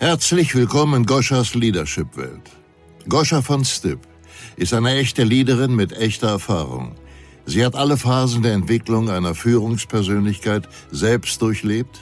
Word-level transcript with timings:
Herzlich 0.00 0.54
willkommen 0.54 0.94
in 1.00 1.06
Goschas 1.06 1.56
Leadership-Welt. 1.56 2.52
Goscha 3.08 3.42
von 3.42 3.64
Stipp 3.64 3.98
ist 4.54 4.72
eine 4.72 4.94
echte 4.94 5.24
Leaderin 5.24 5.74
mit 5.74 5.92
echter 5.92 6.28
Erfahrung. 6.28 6.94
Sie 7.46 7.66
hat 7.66 7.74
alle 7.74 7.96
Phasen 7.96 8.44
der 8.44 8.52
Entwicklung 8.52 9.10
einer 9.10 9.34
Führungspersönlichkeit 9.34 10.68
selbst 10.92 11.42
durchlebt 11.42 11.98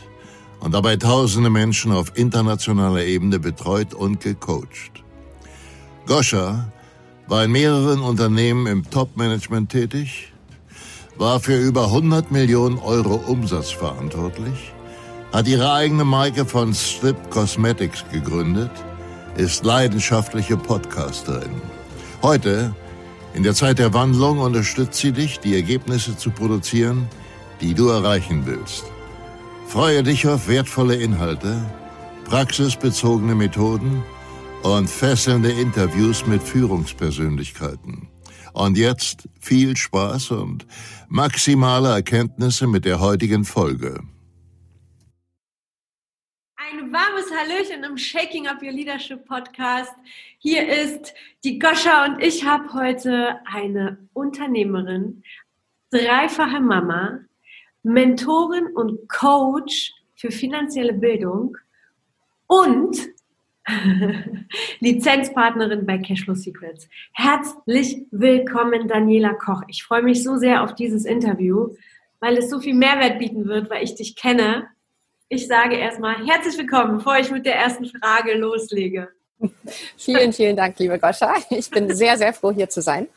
und 0.60 0.74
dabei 0.74 0.96
tausende 0.96 1.48
Menschen 1.48 1.90
auf 1.90 2.12
internationaler 2.18 3.02
Ebene 3.02 3.38
betreut 3.38 3.94
und 3.94 4.20
gecoacht. 4.20 5.02
Goscha 6.04 6.70
war 7.28 7.44
in 7.44 7.52
mehreren 7.52 8.00
Unternehmen 8.00 8.66
im 8.66 8.90
Top-Management 8.90 9.72
tätig, 9.72 10.34
war 11.16 11.40
für 11.40 11.56
über 11.56 11.86
100 11.86 12.30
Millionen 12.30 12.76
Euro 12.76 13.14
Umsatz 13.14 13.70
verantwortlich, 13.70 14.74
hat 15.36 15.46
ihre 15.46 15.70
eigene 15.70 16.06
Marke 16.06 16.46
von 16.46 16.72
Strip 16.72 17.28
Cosmetics 17.28 18.06
gegründet, 18.10 18.70
ist 19.36 19.66
leidenschaftliche 19.66 20.56
Podcasterin. 20.56 21.60
Heute, 22.22 22.74
in 23.34 23.42
der 23.42 23.52
Zeit 23.52 23.78
der 23.78 23.92
Wandlung, 23.92 24.38
unterstützt 24.38 24.98
sie 24.98 25.12
dich, 25.12 25.38
die 25.38 25.54
Ergebnisse 25.54 26.16
zu 26.16 26.30
produzieren, 26.30 27.06
die 27.60 27.74
du 27.74 27.88
erreichen 27.88 28.46
willst. 28.46 28.84
Freue 29.68 30.02
dich 30.02 30.26
auf 30.26 30.48
wertvolle 30.48 30.96
Inhalte, 30.96 31.54
praxisbezogene 32.24 33.34
Methoden 33.34 34.02
und 34.62 34.88
fesselnde 34.88 35.50
Interviews 35.50 36.26
mit 36.26 36.42
Führungspersönlichkeiten. 36.42 38.08
Und 38.54 38.78
jetzt 38.78 39.28
viel 39.38 39.76
Spaß 39.76 40.30
und 40.30 40.66
maximale 41.08 41.90
Erkenntnisse 41.90 42.66
mit 42.66 42.86
der 42.86 43.00
heutigen 43.00 43.44
Folge. 43.44 44.00
Warmes 46.96 47.30
Hallöchen 47.30 47.84
im 47.84 47.98
Shaking 47.98 48.46
Up 48.46 48.62
Your 48.62 48.72
Leadership 48.72 49.26
Podcast. 49.26 49.92
Hier 50.38 50.66
ist 50.66 51.12
die 51.44 51.58
Goscha 51.58 52.06
und 52.06 52.22
ich 52.22 52.42
habe 52.42 52.72
heute 52.72 53.38
eine 53.44 53.98
Unternehmerin, 54.14 55.22
dreifache 55.90 56.58
Mama, 56.58 57.18
Mentorin 57.82 58.68
und 58.68 59.10
Coach 59.10 59.92
für 60.14 60.30
finanzielle 60.30 60.94
Bildung 60.94 61.58
und 62.46 62.96
Lizenzpartnerin 64.80 65.84
bei 65.84 65.98
Cashflow 65.98 66.34
Secrets. 66.34 66.88
Herzlich 67.12 68.06
willkommen, 68.10 68.88
Daniela 68.88 69.34
Koch. 69.34 69.64
Ich 69.68 69.82
freue 69.82 70.02
mich 70.02 70.22
so 70.22 70.38
sehr 70.38 70.62
auf 70.62 70.74
dieses 70.74 71.04
Interview, 71.04 71.74
weil 72.20 72.38
es 72.38 72.48
so 72.48 72.58
viel 72.58 72.74
Mehrwert 72.74 73.18
bieten 73.18 73.44
wird, 73.44 73.68
weil 73.68 73.84
ich 73.84 73.96
dich 73.96 74.16
kenne. 74.16 74.70
Ich 75.28 75.48
sage 75.48 75.76
erstmal 75.76 76.24
herzlich 76.24 76.56
willkommen, 76.56 76.98
bevor 76.98 77.18
ich 77.18 77.30
mit 77.32 77.44
der 77.44 77.56
ersten 77.56 77.86
Frage 77.86 78.34
loslege. 78.34 79.08
Vielen, 79.96 80.32
vielen 80.32 80.56
Dank, 80.56 80.78
liebe 80.78 80.98
Goscha. 80.98 81.34
Ich 81.50 81.68
bin 81.68 81.94
sehr, 81.94 82.16
sehr 82.16 82.32
froh, 82.32 82.52
hier 82.52 82.68
zu 82.68 82.80
sein. 82.80 83.08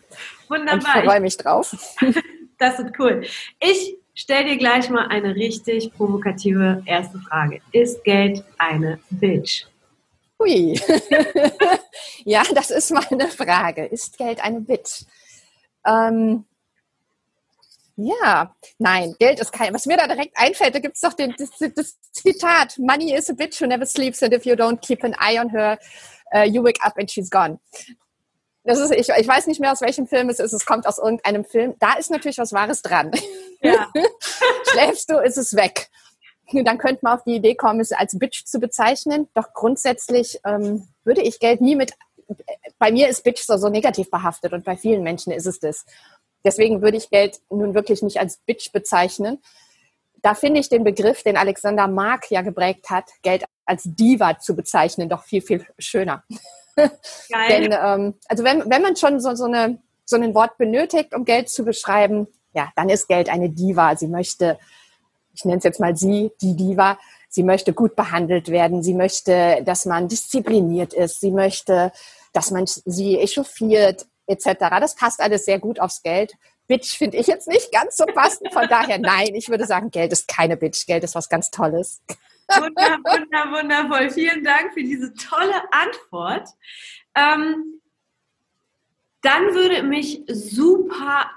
Wunderbar. 0.48 0.74
Und 0.74 1.04
ich 1.04 1.06
freue 1.06 1.20
mich 1.22 1.38
drauf. 1.38 1.76
Das 2.62 2.78
ist 2.78 2.92
cool. 3.00 3.24
Ich 3.62 3.96
stell 4.14 4.44
dir 4.44 4.58
gleich 4.58 4.90
mal 4.90 5.08
eine 5.08 5.34
richtig 5.34 5.94
provokative 5.94 6.84
erste 6.86 7.18
Frage. 7.20 7.62
Ist 7.72 8.04
Geld 8.04 8.44
eine 8.58 9.00
Bitch? 9.12 9.66
Hui. 10.38 10.78
ja, 12.26 12.44
das 12.54 12.70
ist 12.70 12.92
mal 12.92 13.06
eine 13.10 13.30
Frage. 13.30 13.86
Ist 13.86 14.18
Geld 14.18 14.44
eine 14.44 14.60
Bitch? 14.60 15.06
Ähm, 15.88 16.44
ja, 18.02 18.55
nein, 18.78 19.14
Geld 19.19 19.39
ist 19.39 19.52
kein. 19.52 19.73
Was 19.73 19.86
mir 19.86 19.97
da 19.97 20.08
direkt 20.08 20.38
einfällt, 20.38 20.73
da 20.73 20.80
gibt 20.80 20.95
es 20.95 21.02
doch 21.02 21.14
den, 21.14 21.36
das, 21.38 21.50
das, 21.75 21.97
Zitat: 22.11 22.78
Money 22.80 23.14
is 23.14 23.30
a 23.30 23.33
bitch 23.33 23.59
who 23.59 23.66
never 23.66 23.86
sleeps, 23.86 24.23
and 24.23 24.33
if 24.33 24.45
you 24.45 24.53
don't 24.53 24.80
keep 24.80 25.03
an 25.03 25.16
eye 25.19 25.39
on 25.39 25.50
her, 25.50 25.78
uh, 26.33 26.44
you 26.44 26.64
wake 26.64 26.80
up 26.83 26.97
and 26.97 27.11
she's 27.11 27.30
gone. 27.30 27.59
Das 28.64 28.80
ist, 28.80 28.91
ich, 28.91 29.09
ich 29.09 29.28
weiß 29.28 29.47
nicht 29.47 29.59
mehr, 29.59 29.72
aus 29.72 29.81
welchem 29.81 30.08
Film 30.08 30.29
es 30.29 30.40
ist. 30.40 30.53
Es 30.53 30.66
kommt 30.66 30.85
aus 30.85 30.97
irgendeinem 30.97 31.44
Film. 31.44 31.75
Da 31.79 31.94
ist 31.94 32.12
natürlich 32.12 32.38
was 32.38 32.53
Wahres 32.53 32.81
dran. 32.81 33.12
Ja. 33.62 33.88
Schläfst 34.72 35.09
du, 35.09 35.18
ist 35.18 35.38
es 35.38 35.56
weg. 35.56 35.90
Dann 36.53 36.78
könnte 36.78 37.00
man 37.03 37.18
auf 37.18 37.24
die 37.24 37.35
Idee 37.35 37.56
kommen, 37.56 37.79
es 37.79 37.91
als 37.91 38.18
Bitch 38.18 38.45
zu 38.45 38.59
bezeichnen. 38.59 39.28
Doch 39.34 39.53
grundsätzlich 39.53 40.40
ähm, 40.45 40.88
würde 41.03 41.22
ich 41.22 41.40
Geld 41.40 41.62
nie 41.62 41.75
mit. 41.75 41.94
Bei 42.78 42.91
mir 42.91 43.09
ist 43.09 43.24
Bitch 43.24 43.44
so, 43.44 43.57
so 43.57 43.69
negativ 43.69 44.09
behaftet 44.09 44.53
und 44.53 44.63
bei 44.66 44.78
vielen 44.78 45.03
Menschen 45.03 45.34
ist 45.34 45.45
es 45.45 45.59
das. 45.59 45.85
Deswegen 46.44 46.81
würde 46.81 46.97
ich 46.97 47.09
Geld 47.09 47.39
nun 47.50 47.73
wirklich 47.73 48.01
nicht 48.01 48.19
als 48.19 48.38
Bitch 48.38 48.72
bezeichnen. 48.72 49.41
Da 50.22 50.35
finde 50.35 50.59
ich 50.59 50.69
den 50.69 50.83
Begriff, 50.83 51.23
den 51.23 51.38
Alexander 51.38 51.88
Mark 51.88 52.29
ja 52.29 52.41
geprägt 52.41 52.89
hat, 52.89 53.05
Geld 53.22 53.45
als 53.66 53.83
Diva 53.85 54.39
zu 54.39 54.55
bezeichnen, 54.55 55.09
doch 55.09 55.23
viel, 55.23 55.41
viel 55.41 55.66
schöner. 55.77 56.23
Denn 57.50 57.72
ähm, 57.72 58.16
also 58.27 58.44
wenn, 58.44 58.69
wenn 58.69 58.81
man 58.81 58.95
schon 58.95 59.19
so, 59.19 59.35
so, 59.35 59.45
eine, 59.45 59.79
so 60.05 60.16
ein 60.16 60.33
Wort 60.33 60.57
benötigt, 60.57 61.13
um 61.13 61.25
Geld 61.25 61.50
zu 61.50 61.63
beschreiben, 61.63 62.27
ja, 62.53 62.71
dann 62.75 62.89
ist 62.89 63.07
Geld 63.07 63.29
eine 63.29 63.50
Diva. 63.50 63.95
Sie 63.95 64.07
möchte, 64.07 64.57
ich 65.33 65.45
nenne 65.45 65.57
es 65.59 65.63
jetzt 65.63 65.79
mal 65.79 65.95
sie, 65.95 66.31
die 66.41 66.56
Diva, 66.56 66.97
sie 67.29 67.44
möchte 67.44 67.73
gut 67.73 67.95
behandelt 67.95 68.50
werden, 68.50 68.81
sie 68.81 68.95
möchte, 68.95 69.61
dass 69.63 69.85
man 69.85 70.07
diszipliniert 70.07 70.94
ist, 70.94 71.21
sie 71.21 71.31
möchte, 71.31 71.91
dass 72.33 72.51
man 72.51 72.66
sie 72.66 73.19
echauffiert, 73.19 74.07
etc. 74.29 74.56
Das 74.79 74.95
passt 74.95 75.19
alles 75.19 75.45
sehr 75.45 75.59
gut 75.59 75.79
aufs 75.79 76.01
Geld. 76.03 76.35
Bitch 76.67 76.97
finde 76.97 77.17
ich 77.17 77.28
jetzt 77.28 77.47
nicht 77.47 77.72
ganz 77.72 77.97
so 77.97 78.06
passend. 78.06 78.53
Von 78.53 78.67
daher, 78.69 79.00
nein, 79.00 79.34
ich 79.34 79.50
würde 79.50 79.66
sagen, 79.66 79.90
Geld 79.90 80.12
ist 80.12 80.28
keine 80.28 80.56
Bitch. 80.56 80.85
Geld 80.85 81.03
ist 81.03 81.16
was 81.16 81.28
ganz 81.28 81.50
Tolles. 81.50 82.01
Wunder, 82.47 83.00
wunder, 83.03 83.51
wundervoll. 83.51 84.09
Vielen 84.12 84.44
Dank 84.44 84.73
für 84.73 84.84
diese 84.84 85.13
tolle 85.13 85.62
Antwort. 85.72 86.50
Ähm, 87.16 87.81
dann 89.22 89.53
würde 89.53 89.84
mich 89.84 90.23
super 90.28 91.29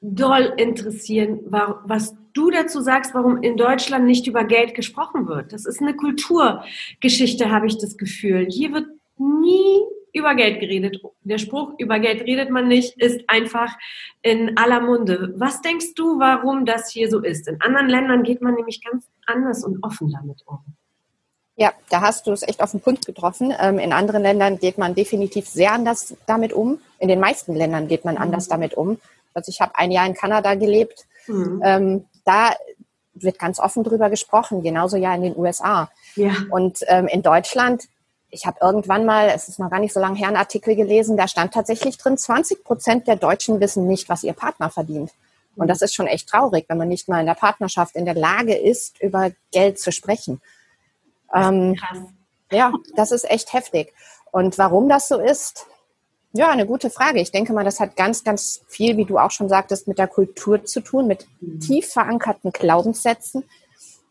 doll 0.00 0.54
interessieren, 0.56 1.40
was 1.44 2.14
du 2.32 2.50
dazu 2.50 2.80
sagst, 2.80 3.14
warum 3.14 3.42
in 3.42 3.56
Deutschland 3.56 4.04
nicht 4.04 4.26
über 4.26 4.44
Geld 4.44 4.74
gesprochen 4.74 5.26
wird. 5.26 5.52
Das 5.52 5.64
ist 5.64 5.80
eine 5.80 5.94
Kulturgeschichte, 5.96 7.50
habe 7.50 7.66
ich 7.66 7.78
das 7.78 7.96
Gefühl. 7.96 8.46
Hier 8.50 8.72
wird 8.72 8.86
nie 9.16 9.82
über 10.16 10.34
Geld 10.34 10.60
geredet. 10.60 11.00
Der 11.22 11.38
Spruch, 11.38 11.74
über 11.78 11.98
Geld 11.98 12.22
redet 12.22 12.50
man 12.50 12.68
nicht, 12.68 12.96
ist 12.96 13.28
einfach 13.28 13.76
in 14.22 14.56
aller 14.56 14.80
Munde. 14.80 15.34
Was 15.36 15.60
denkst 15.60 15.94
du, 15.94 16.18
warum 16.18 16.64
das 16.64 16.90
hier 16.90 17.10
so 17.10 17.20
ist? 17.20 17.46
In 17.48 17.60
anderen 17.60 17.88
Ländern 17.88 18.22
geht 18.22 18.40
man 18.40 18.54
nämlich 18.54 18.82
ganz 18.82 19.06
anders 19.26 19.62
und 19.62 19.82
offen 19.82 20.10
damit 20.10 20.42
um. 20.46 20.58
Ja, 21.56 21.72
da 21.90 22.00
hast 22.00 22.26
du 22.26 22.32
es 22.32 22.42
echt 22.42 22.62
auf 22.62 22.70
den 22.70 22.80
Punkt 22.80 23.06
getroffen. 23.06 23.52
Ähm, 23.58 23.78
in 23.78 23.92
anderen 23.92 24.22
Ländern 24.22 24.58
geht 24.58 24.78
man 24.78 24.94
definitiv 24.94 25.46
sehr 25.48 25.72
anders 25.72 26.14
damit 26.26 26.52
um. 26.52 26.80
In 26.98 27.08
den 27.08 27.20
meisten 27.20 27.54
Ländern 27.54 27.88
geht 27.88 28.04
man 28.04 28.14
mhm. 28.16 28.22
anders 28.22 28.48
damit 28.48 28.74
um. 28.74 28.98
Also 29.34 29.50
ich 29.50 29.60
habe 29.60 29.76
ein 29.76 29.90
Jahr 29.90 30.06
in 30.06 30.14
Kanada 30.14 30.54
gelebt. 30.54 31.06
Mhm. 31.26 31.62
Ähm, 31.64 32.04
da 32.24 32.54
wird 33.14 33.38
ganz 33.38 33.58
offen 33.58 33.84
drüber 33.84 34.10
gesprochen, 34.10 34.62
genauso 34.62 34.96
ja 34.96 35.14
in 35.14 35.22
den 35.22 35.36
USA. 35.36 35.90
Ja. 36.14 36.32
Und 36.50 36.78
ähm, 36.88 37.06
in 37.06 37.22
Deutschland 37.22 37.88
ich 38.30 38.46
habe 38.46 38.58
irgendwann 38.60 39.04
mal, 39.04 39.28
es 39.28 39.48
ist 39.48 39.58
noch 39.58 39.70
gar 39.70 39.80
nicht 39.80 39.92
so 39.92 40.00
lange 40.00 40.18
her, 40.18 40.28
einen 40.28 40.36
Artikel 40.36 40.74
gelesen, 40.74 41.16
da 41.16 41.28
stand 41.28 41.54
tatsächlich 41.54 41.96
drin, 41.96 42.18
20 42.18 42.64
Prozent 42.64 43.06
der 43.06 43.16
Deutschen 43.16 43.60
wissen 43.60 43.86
nicht, 43.86 44.08
was 44.08 44.24
ihr 44.24 44.32
Partner 44.32 44.70
verdient. 44.70 45.12
Und 45.56 45.68
das 45.68 45.80
ist 45.80 45.94
schon 45.94 46.06
echt 46.06 46.28
traurig, 46.28 46.66
wenn 46.68 46.76
man 46.76 46.88
nicht 46.88 47.08
mal 47.08 47.20
in 47.20 47.26
der 47.26 47.34
Partnerschaft 47.34 47.96
in 47.96 48.04
der 48.04 48.14
Lage 48.14 48.54
ist, 48.54 49.00
über 49.00 49.30
Geld 49.52 49.78
zu 49.78 49.90
sprechen. 49.90 50.42
Ähm, 51.34 51.76
Krass. 51.76 51.98
Ja, 52.52 52.72
das 52.94 53.10
ist 53.10 53.28
echt 53.28 53.52
heftig. 53.52 53.92
Und 54.30 54.58
warum 54.58 54.88
das 54.88 55.08
so 55.08 55.18
ist, 55.18 55.66
ja, 56.32 56.50
eine 56.50 56.66
gute 56.66 56.90
Frage. 56.90 57.20
Ich 57.20 57.32
denke 57.32 57.54
mal, 57.54 57.64
das 57.64 57.80
hat 57.80 57.96
ganz, 57.96 58.22
ganz 58.22 58.60
viel, 58.68 58.98
wie 58.98 59.06
du 59.06 59.18
auch 59.18 59.30
schon 59.30 59.48
sagtest, 59.48 59.88
mit 59.88 59.98
der 59.98 60.08
Kultur 60.08 60.64
zu 60.64 60.80
tun, 60.80 61.06
mit 61.06 61.26
mhm. 61.40 61.60
tief 61.60 61.88
verankerten 61.90 62.52
Glaubenssätzen, 62.52 63.44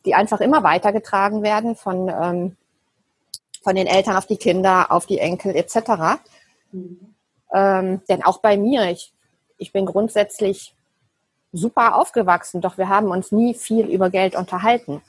die 0.05 0.15
einfach 0.15 0.41
immer 0.41 0.63
weitergetragen 0.63 1.43
werden 1.43 1.75
von 1.75 2.09
ähm, 2.09 2.57
von 3.65 3.75
den 3.75 3.87
Eltern 3.87 4.15
auf 4.15 4.27
die 4.27 4.37
Kinder, 4.37 4.91
auf 4.91 5.07
die 5.07 5.17
Enkel 5.17 5.55
etc. 5.55 6.19
Mhm. 6.71 7.15
Ähm, 7.51 8.01
denn 8.07 8.23
auch 8.23 8.37
bei 8.37 8.57
mir, 8.57 8.91
ich, 8.91 9.11
ich 9.57 9.73
bin 9.73 9.87
grundsätzlich 9.87 10.75
super 11.51 11.95
aufgewachsen, 11.95 12.61
doch 12.61 12.77
wir 12.77 12.89
haben 12.89 13.09
uns 13.09 13.31
nie 13.31 13.55
viel 13.55 13.87
über 13.87 14.11
Geld 14.11 14.35
unterhalten. 14.35 15.01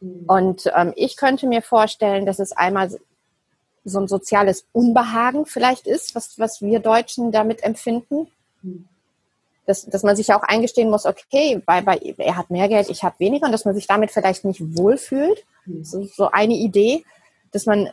Mhm. 0.00 0.24
Und 0.26 0.72
ähm, 0.74 0.94
ich 0.96 1.18
könnte 1.18 1.46
mir 1.46 1.60
vorstellen, 1.60 2.24
dass 2.24 2.38
es 2.38 2.52
einmal 2.52 2.90
so 3.84 4.00
ein 4.00 4.08
soziales 4.08 4.64
Unbehagen 4.72 5.44
vielleicht 5.44 5.86
ist, 5.86 6.14
was, 6.14 6.38
was 6.38 6.62
wir 6.62 6.80
Deutschen 6.80 7.32
damit 7.32 7.62
empfinden. 7.62 8.28
Dass, 9.66 9.84
dass 9.84 10.02
man 10.02 10.16
sich 10.16 10.32
auch 10.32 10.42
eingestehen 10.42 10.88
muss, 10.88 11.04
okay, 11.04 11.62
bei, 11.66 11.82
bei, 11.82 12.14
er 12.16 12.36
hat 12.36 12.50
mehr 12.50 12.68
Geld, 12.68 12.88
ich 12.88 13.04
habe 13.04 13.18
weniger, 13.18 13.46
und 13.46 13.52
dass 13.52 13.66
man 13.66 13.74
sich 13.74 13.86
damit 13.86 14.10
vielleicht 14.10 14.44
nicht 14.46 14.60
wohlfühlt. 14.78 15.44
So, 15.82 16.02
so 16.04 16.30
eine 16.30 16.54
Idee 16.54 17.04
dass 17.52 17.66
man 17.66 17.90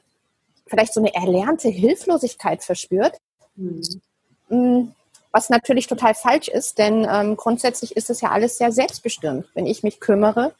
vielleicht 0.68 0.94
so 0.94 1.00
eine 1.00 1.13
erlernte 1.13 1.69
Hilflosigkeit 1.69 2.63
verspürt. 2.63 3.18
Mhm. 3.56 4.94
Was 5.31 5.50
natürlich 5.50 5.88
total 5.88 6.13
falsch 6.13 6.48
ist, 6.48 6.77
denn 6.77 7.06
ähm, 7.09 7.36
grundsätzlich 7.36 7.95
ist 7.95 8.09
es 8.09 8.21
ja 8.21 8.31
alles 8.31 8.57
sehr 8.57 8.71
selbstbestimmt. 8.71 9.48
Wenn 9.54 9.65
ich 9.65 9.83
mich 9.83 10.00
kümmere, 10.00 10.54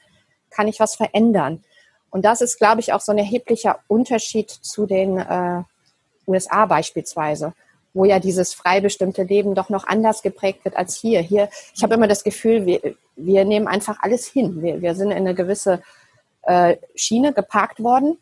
kann 0.50 0.68
ich 0.68 0.80
was 0.80 0.96
verändern. 0.96 1.64
Und 2.10 2.26
das 2.26 2.42
ist, 2.42 2.58
glaube 2.58 2.82
ich, 2.82 2.94
auch 2.94 3.02
so 3.02 3.12
ein 3.12 3.18
erheblicher 3.18 3.80
Unterschied 3.88 4.50
zu 4.50 4.86
den 4.86 5.18
äh, 5.18 5.64
USA 6.28 6.66
beispielsweise, 6.66 7.54
wo 7.94 8.06
ja 8.06 8.20
dieses 8.20 8.54
frei 8.54 8.82
bestimmte 8.82 9.24
Leben 9.24 9.56
doch 9.56 9.70
noch 9.70 9.88
anders 9.88 10.22
geprägt 10.22 10.66
wird 10.66 10.76
als 10.76 10.96
hier. 10.96 11.22
Hier, 11.22 11.50
ich 11.74 11.84
habe 11.84 11.96
immer 11.96 12.08
das 12.08 12.24
Gefühl, 12.24 12.66
wir, 12.66 12.96
wir 13.16 13.46
nehmen 13.46 13.68
einfach 13.68 13.98
alles 14.02 14.28
hin. 14.28 14.62
Wir, 14.62 14.82
wir 14.82 14.96
sind 14.96 15.12
in 15.12 15.18
eine 15.18 15.34
gewisse 15.34 15.82
äh, 16.44 16.78
Schiene 16.96 17.34
geparkt 17.34 17.82
worden, 17.82 18.18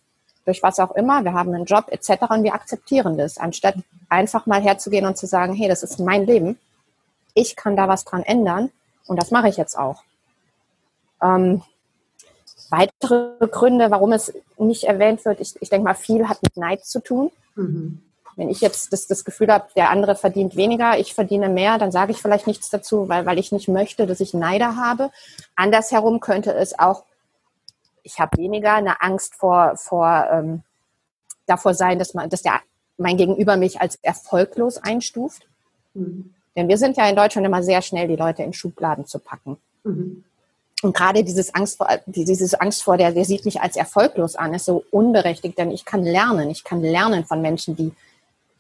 durch 0.46 0.64
was 0.64 0.80
auch 0.80 0.96
immer. 0.96 1.24
Wir 1.24 1.34
haben 1.34 1.54
einen 1.54 1.66
Job 1.66 1.86
etc. 1.90 2.30
und 2.30 2.44
wir 2.44 2.54
akzeptieren 2.54 3.18
das, 3.18 3.38
anstatt 3.38 3.76
einfach 4.10 4.46
mal 4.46 4.62
herzugehen 4.62 5.06
und 5.06 5.18
zu 5.18 5.26
sagen, 5.28 5.54
hey, 5.54 5.68
das 5.68 5.84
ist 5.84 6.00
mein 6.00 6.26
Leben. 6.26 6.58
Ich 7.34 7.56
kann 7.56 7.76
da 7.76 7.88
was 7.88 8.06
dran 8.06 8.24
ändern 8.24 8.72
und 9.08 9.22
das 9.22 9.32
mache 9.32 9.50
ich 9.50 9.58
jetzt 9.58 9.78
auch. 9.78 10.04
Ähm, 11.22 11.62
weitere 12.70 13.48
Gründe, 13.48 13.92
warum 13.92 14.14
es 14.14 14.34
nicht 14.58 14.84
erwähnt 14.84 15.26
wird, 15.26 15.40
ich, 15.40 15.56
ich 15.62 15.70
denke 15.70 15.86
mal, 15.86 15.96
viel 15.96 16.28
hat 16.30 16.42
mit 16.44 16.58
Neid 16.58 16.86
zu 16.86 17.00
tun. 17.00 17.32
Mhm. 17.56 18.02
Wenn 18.38 18.50
ich 18.50 18.60
jetzt 18.60 18.92
das, 18.92 19.08
das 19.08 19.24
Gefühl 19.24 19.52
habe, 19.52 19.68
der 19.76 19.90
andere 19.90 20.16
verdient 20.16 20.58
weniger, 20.58 21.00
ich 21.00 21.14
verdiene 21.14 21.48
mehr, 21.48 21.78
dann 21.78 21.92
sage 21.92 22.12
ich 22.12 22.22
vielleicht 22.22 22.48
nichts 22.48 22.70
dazu, 22.70 23.08
weil, 23.08 23.26
weil 23.26 23.40
ich 23.40 23.54
nicht 23.54 23.70
möchte, 23.70 24.06
dass 24.08 24.20
ich 24.20 24.34
Neider 24.34 24.76
habe. 24.76 25.10
Andersherum 25.56 26.20
könnte 26.20 26.54
es 26.54 26.78
auch, 26.78 27.04
ich 28.06 28.20
habe 28.20 28.38
weniger 28.38 28.74
eine 28.74 29.02
Angst 29.02 29.36
vor, 29.36 29.76
vor 29.76 30.28
ähm, 30.32 30.62
davor 31.48 31.74
sein, 31.74 32.00
dass, 32.00 32.14
man, 32.14 32.30
dass 32.30 32.44
der, 32.44 32.62
mein 32.98 33.18
Gegenüber 33.18 33.58
mich 33.58 33.82
als 33.82 33.98
erfolglos 34.02 34.78
einstuft. 34.78 35.46
Mhm. 35.96 36.34
Denn 36.56 36.68
wir 36.70 36.78
sind 36.78 36.96
ja 36.98 37.10
in 37.10 37.16
Deutschland 37.16 37.46
immer 37.46 37.64
sehr 37.64 37.82
schnell, 37.82 38.08
die 38.08 38.16
Leute 38.16 38.44
in 38.44 38.54
Schubladen 38.54 39.06
zu 39.06 39.20
packen. 39.20 39.58
Mhm. 39.84 40.24
Und 40.84 40.96
gerade 40.96 41.24
dieses 41.24 41.54
Angst 41.56 41.78
vor, 41.78 41.90
dieses 42.06 42.54
Angst 42.54 42.84
vor 42.84 42.96
der, 42.96 43.12
der 43.12 43.26
sieht 43.26 43.44
mich 43.44 43.60
als 43.60 43.76
erfolglos 43.76 44.36
an, 44.36 44.54
ist 44.54 44.66
so 44.66 44.86
unberechtigt, 44.92 45.58
denn 45.58 45.72
ich 45.72 45.84
kann 45.84 46.04
lernen. 46.04 46.50
Ich 46.52 46.64
kann 46.64 46.82
lernen 46.82 47.26
von 47.26 47.42
Menschen, 47.42 47.76
die, 47.76 47.92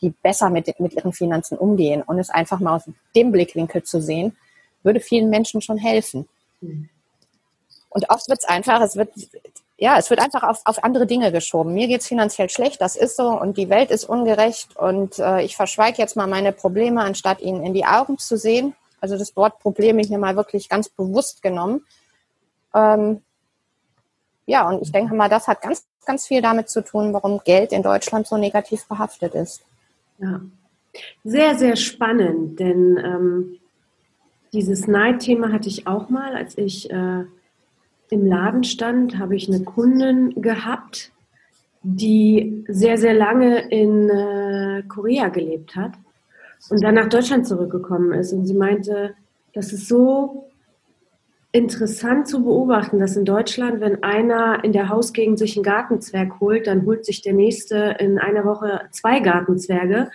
die 0.01 0.09
besser 0.09 0.49
mit, 0.49 0.79
mit 0.79 0.93
ihren 0.93 1.13
Finanzen 1.13 1.55
umgehen. 1.55 2.01
Und 2.01 2.17
es 2.17 2.31
einfach 2.31 2.59
mal 2.59 2.77
aus 2.77 2.89
dem 3.15 3.31
Blickwinkel 3.31 3.83
zu 3.83 4.01
sehen, 4.01 4.35
würde 4.81 4.99
vielen 5.01 5.29
Menschen 5.29 5.61
schon 5.61 5.77
helfen. 5.77 6.27
Mhm. 6.61 6.89
Und 7.95 8.09
oft 8.09 8.29
wird 8.29 8.39
es 8.39 8.45
einfach, 8.45 8.81
es 8.81 8.95
wird, 8.95 9.09
ja, 9.77 9.97
es 9.97 10.09
wird 10.09 10.19
einfach 10.19 10.43
auf, 10.43 10.61
auf 10.65 10.83
andere 10.83 11.07
Dinge 11.07 11.31
geschoben. 11.31 11.73
Mir 11.73 11.87
geht 11.87 12.01
es 12.01 12.07
finanziell 12.07 12.49
schlecht, 12.49 12.81
das 12.81 12.95
ist 12.95 13.15
so, 13.15 13.29
und 13.29 13.57
die 13.57 13.69
Welt 13.69 13.89
ist 13.89 14.03
ungerecht 14.03 14.75
und 14.75 15.17
äh, 15.17 15.41
ich 15.43 15.55
verschweige 15.55 15.97
jetzt 15.97 16.15
mal 16.15 16.27
meine 16.27 16.51
Probleme, 16.51 17.01
anstatt 17.01 17.41
ihnen 17.41 17.63
in 17.63 17.73
die 17.73 17.85
Augen 17.85 18.17
zu 18.17 18.37
sehen. 18.37 18.75
Also 19.01 19.17
das 19.17 19.35
Wort 19.35 19.59
Probleme 19.59 20.01
hier 20.01 20.17
mal 20.17 20.35
wirklich 20.35 20.69
ganz 20.69 20.89
bewusst 20.89 21.41
genommen 21.41 21.83
ähm, 22.75 23.21
ja, 24.45 24.69
und 24.69 24.81
ich 24.83 24.91
denke 24.91 25.15
mal, 25.15 25.29
das 25.29 25.47
hat 25.47 25.61
ganz, 25.61 25.87
ganz 26.05 26.27
viel 26.27 26.41
damit 26.41 26.69
zu 26.69 26.83
tun, 26.83 27.13
warum 27.13 27.41
Geld 27.43 27.71
in 27.71 27.81
Deutschland 27.81 28.27
so 28.27 28.37
negativ 28.37 28.85
behaftet 28.87 29.33
ist. 29.33 29.63
Ja, 30.19 30.41
sehr, 31.23 31.55
sehr 31.55 31.75
spannend, 31.75 32.59
denn 32.59 32.97
ähm, 33.03 33.59
dieses 34.53 34.87
Neidthema 34.87 35.51
hatte 35.51 35.67
ich 35.67 35.87
auch 35.87 36.09
mal, 36.09 36.35
als 36.35 36.57
ich 36.57 36.89
äh, 36.91 37.25
im 38.09 38.25
Laden 38.25 38.63
stand, 38.63 39.17
habe 39.17 39.35
ich 39.35 39.47
eine 39.47 39.63
Kundin 39.63 40.41
gehabt, 40.41 41.11
die 41.83 42.63
sehr, 42.67 42.97
sehr 42.97 43.13
lange 43.13 43.69
in 43.69 44.09
äh, 44.09 44.83
Korea 44.87 45.29
gelebt 45.29 45.75
hat 45.75 45.93
und 46.69 46.83
dann 46.83 46.95
nach 46.95 47.09
Deutschland 47.09 47.47
zurückgekommen 47.47 48.13
ist. 48.13 48.33
Und 48.33 48.45
sie 48.45 48.55
meinte, 48.55 49.15
das 49.53 49.71
ist 49.71 49.87
so 49.87 50.49
interessant 51.51 52.27
zu 52.27 52.43
beobachten, 52.43 52.99
dass 52.99 53.15
in 53.15 53.23
Deutschland, 53.23 53.79
wenn 53.79 54.03
einer 54.03 54.63
in 54.63 54.73
der 54.73 54.89
Hausgegend 54.89 55.39
sich 55.39 55.55
einen 55.55 55.63
Gartenzwerg 55.63 56.39
holt, 56.41 56.67
dann 56.67 56.85
holt 56.85 57.05
sich 57.05 57.21
der 57.21 57.33
nächste 57.33 57.95
in 57.99 58.19
einer 58.19 58.43
Woche 58.43 58.81
zwei 58.91 59.21
Gartenzwerge 59.21 60.09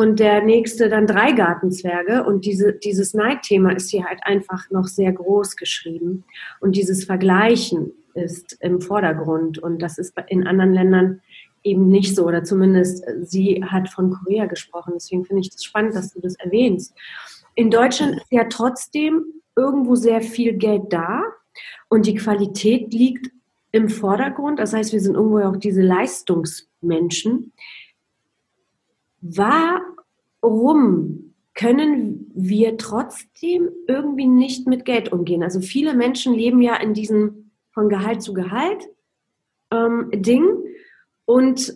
und 0.00 0.18
der 0.18 0.42
nächste 0.42 0.88
dann 0.88 1.06
drei 1.06 1.32
Gartenzwerge. 1.32 2.24
Und 2.24 2.46
diese, 2.46 2.72
dieses 2.72 3.12
Neidthema 3.12 3.72
ist 3.72 3.90
hier 3.90 4.06
halt 4.06 4.20
einfach 4.22 4.70
noch 4.70 4.86
sehr 4.86 5.12
groß 5.12 5.56
geschrieben. 5.56 6.24
Und 6.58 6.74
dieses 6.74 7.04
Vergleichen 7.04 7.92
ist 8.14 8.56
im 8.60 8.80
Vordergrund. 8.80 9.58
Und 9.58 9.82
das 9.82 9.98
ist 9.98 10.14
in 10.28 10.46
anderen 10.46 10.72
Ländern 10.72 11.20
eben 11.62 11.88
nicht 11.88 12.16
so. 12.16 12.24
Oder 12.24 12.44
zumindest 12.44 13.04
sie 13.24 13.62
hat 13.62 13.90
von 13.90 14.10
Korea 14.10 14.46
gesprochen. 14.46 14.94
Deswegen 14.94 15.26
finde 15.26 15.42
ich 15.42 15.50
das 15.50 15.64
spannend, 15.64 15.94
dass 15.94 16.14
du 16.14 16.20
das 16.22 16.34
erwähnst. 16.36 16.94
In 17.54 17.70
Deutschland 17.70 18.16
ist 18.16 18.32
ja 18.32 18.44
trotzdem 18.44 19.26
irgendwo 19.54 19.96
sehr 19.96 20.22
viel 20.22 20.54
Geld 20.54 20.84
da 20.88 21.24
und 21.90 22.06
die 22.06 22.14
Qualität 22.14 22.90
liegt 22.94 23.30
im 23.70 23.90
Vordergrund. 23.90 24.60
Das 24.60 24.72
heißt, 24.72 24.94
wir 24.94 25.00
sind 25.00 25.16
irgendwo 25.16 25.40
auch 25.40 25.58
diese 25.58 25.82
Leistungsmenschen. 25.82 27.52
Warum 30.40 31.34
können 31.54 32.30
wir 32.34 32.76
trotzdem 32.76 33.68
irgendwie 33.86 34.26
nicht 34.26 34.66
mit 34.66 34.84
Geld 34.84 35.12
umgehen? 35.12 35.42
Also 35.42 35.60
viele 35.60 35.94
Menschen 35.94 36.34
leben 36.34 36.62
ja 36.62 36.76
in 36.76 36.94
diesem 36.94 37.50
von 37.72 37.88
Gehalt 37.88 38.22
zu 38.22 38.32
Gehalt 38.32 38.88
ähm, 39.70 40.10
Ding 40.12 40.46
und 41.24 41.74